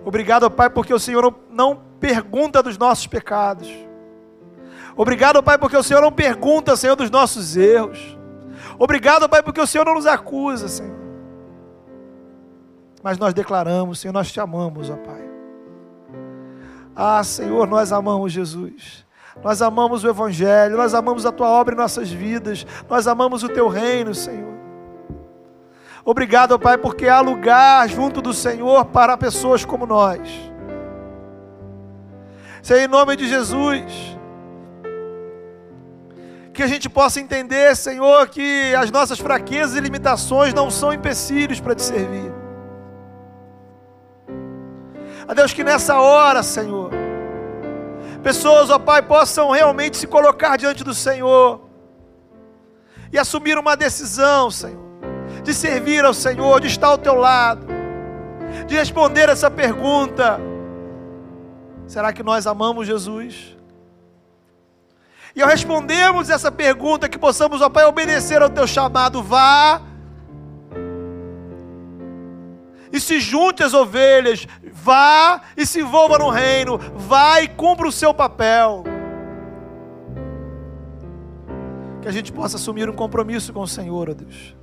Obrigado, 0.05 0.51
Pai, 0.51 0.69
porque 0.69 0.93
o 0.93 0.99
Senhor 0.99 1.33
não 1.49 1.81
pergunta 1.99 2.61
dos 2.61 2.77
nossos 2.77 3.07
pecados. 3.07 3.71
Obrigado, 4.95 5.41
Pai, 5.41 5.57
porque 5.57 5.75
o 5.75 5.81
Senhor 5.81 6.01
não 6.01 6.11
pergunta, 6.11 6.75
Senhor, 6.75 6.95
dos 6.95 7.09
nossos 7.09 7.57
erros. 7.57 8.14
Obrigado, 8.77 9.29
Pai, 9.29 9.41
porque 9.41 9.61
o 9.61 9.67
Senhor 9.67 9.85
não 9.85 9.95
nos 9.95 10.05
acusa, 10.05 10.67
Senhor. 10.67 10.95
Mas 13.01 13.17
nós 13.17 13.33
declaramos, 13.33 13.99
Senhor, 13.99 14.13
nós 14.13 14.31
te 14.31 14.39
amamos, 14.39 14.89
ó 14.89 14.95
Pai. 14.95 15.23
Ah, 16.95 17.23
Senhor, 17.23 17.67
nós 17.67 17.91
amamos 17.91 18.31
Jesus. 18.31 19.05
Nós 19.43 19.61
amamos 19.61 20.03
o 20.03 20.09
Evangelho, 20.09 20.77
nós 20.77 20.93
amamos 20.93 21.25
a 21.25 21.31
Tua 21.31 21.47
obra 21.47 21.75
em 21.75 21.77
nossas 21.77 22.09
vidas, 22.09 22.65
nós 22.89 23.05
amamos 23.05 23.43
o 23.43 23.49
Teu 23.49 23.67
reino, 23.67 24.13
Senhor. 24.15 24.55
Obrigado, 26.05 26.57
Pai, 26.57 26.77
porque 26.77 27.07
há 27.07 27.19
lugar 27.19 27.89
junto 27.89 28.21
do 28.21 28.33
Senhor 28.33 28.85
para 28.85 29.17
pessoas 29.17 29.65
como 29.65 29.85
nós. 29.85 30.21
Senhor, 32.61 32.79
em 32.79 32.87
nome 32.87 33.15
de 33.15 33.27
Jesus, 33.27 34.14
que 36.55 36.63
a 36.63 36.67
gente 36.67 36.89
possa 36.89 37.19
entender, 37.19 37.75
Senhor, 37.75 38.27
que 38.29 38.73
as 38.75 38.89
nossas 38.89 39.19
fraquezas 39.19 39.75
e 39.75 39.79
limitações 39.79 40.53
não 40.53 40.71
são 40.71 40.93
empecilhos 40.93 41.59
para 41.59 41.75
te 41.75 41.83
servir. 41.83 42.31
A 45.27 45.33
Deus, 45.33 45.53
que 45.53 45.63
nessa 45.63 45.99
hora, 45.99 46.41
Senhor, 46.41 46.91
pessoas, 48.23 48.69
ó 48.69 48.79
Pai, 48.79 49.01
possam 49.01 49.51
realmente 49.51 49.97
se 49.97 50.07
colocar 50.07 50.57
diante 50.57 50.83
do 50.83 50.93
Senhor 50.93 51.69
e 53.11 53.19
assumir 53.19 53.57
uma 53.57 53.75
decisão, 53.75 54.49
Senhor 54.49 54.85
de 55.45 55.53
servir 55.53 56.03
ao 56.03 56.13
Senhor, 56.13 56.59
de 56.59 56.67
estar 56.67 56.87
ao 56.87 56.97
teu 56.97 57.15
lado, 57.15 57.67
de 58.65 58.75
responder 58.75 59.29
essa 59.29 59.49
pergunta: 59.49 60.39
será 61.87 62.11
que 62.11 62.23
nós 62.23 62.47
amamos 62.47 62.87
Jesus? 62.87 63.54
E 65.35 65.41
ao 65.41 65.49
respondermos 65.49 66.29
essa 66.29 66.51
pergunta, 66.51 67.09
que 67.09 67.17
possamos, 67.17 67.61
ó 67.61 67.69
Pai, 67.69 67.85
obedecer 67.85 68.41
ao 68.41 68.49
teu 68.49 68.65
chamado, 68.65 69.21
vá 69.21 69.81
e 72.95 72.99
se 72.99 73.19
junte 73.19 73.61
às 73.61 73.73
ovelhas, 73.73 74.47
vá 74.71 75.41
e 75.57 75.65
se 75.65 75.81
envolva 75.81 76.17
no 76.17 76.29
reino, 76.29 76.77
vá 76.95 77.41
e 77.41 77.47
cumpra 77.49 77.85
o 77.87 77.91
seu 77.91 78.13
papel. 78.13 78.85
Que 82.01 82.07
a 82.07 82.11
gente 82.11 82.31
possa 82.31 82.55
assumir 82.55 82.89
um 82.89 82.93
compromisso 82.93 83.51
com 83.51 83.61
o 83.61 83.67
Senhor, 83.67 84.09
ó 84.09 84.13
Deus. 84.13 84.55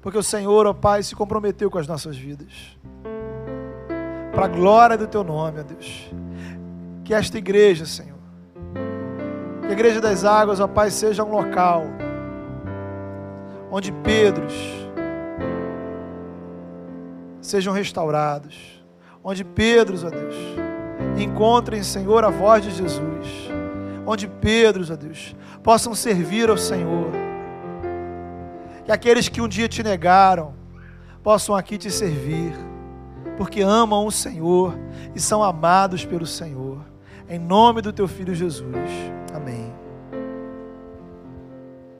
Porque 0.00 0.16
o 0.16 0.22
Senhor, 0.22 0.66
ó 0.66 0.72
Pai, 0.72 1.02
se 1.02 1.16
comprometeu 1.16 1.68
com 1.68 1.78
as 1.78 1.88
nossas 1.88 2.16
vidas. 2.16 2.78
Para 4.32 4.44
a 4.44 4.48
glória 4.48 4.96
do 4.96 5.08
Teu 5.08 5.24
nome, 5.24 5.58
ó 5.58 5.62
Deus. 5.64 6.08
Que 7.02 7.12
esta 7.12 7.38
igreja, 7.38 7.84
Senhor, 7.86 8.15
que 9.66 9.70
a 9.70 9.72
igreja 9.72 10.00
das 10.00 10.24
águas, 10.24 10.60
ó 10.60 10.68
Pai, 10.68 10.90
seja 10.90 11.24
um 11.24 11.30
local 11.30 11.84
onde 13.70 13.92
Pedros 13.92 14.54
sejam 17.40 17.72
restaurados, 17.72 18.84
onde 19.22 19.44
Pedros, 19.44 20.04
ó 20.04 20.10
Deus, 20.10 20.34
encontrem, 21.16 21.82
Senhor, 21.82 22.24
a 22.24 22.30
voz 22.30 22.64
de 22.64 22.70
Jesus, 22.70 23.50
onde 24.06 24.26
Pedros, 24.26 24.90
ó 24.90 24.96
Deus, 24.96 25.36
possam 25.62 25.94
servir 25.94 26.48
ao 26.48 26.56
Senhor, 26.56 27.10
que 28.84 28.92
aqueles 28.92 29.28
que 29.28 29.40
um 29.40 29.48
dia 29.48 29.68
te 29.68 29.82
negaram 29.82 30.54
possam 31.22 31.54
aqui 31.54 31.76
te 31.76 31.90
servir, 31.90 32.52
porque 33.36 33.60
amam 33.60 34.06
o 34.06 34.12
Senhor 34.12 34.78
e 35.14 35.20
são 35.20 35.42
amados 35.42 36.04
pelo 36.04 36.26
Senhor, 36.26 36.75
em 37.28 37.38
nome 37.38 37.82
do 37.82 37.92
teu 37.92 38.06
filho 38.06 38.34
Jesus. 38.34 38.90
Amém. 39.34 39.85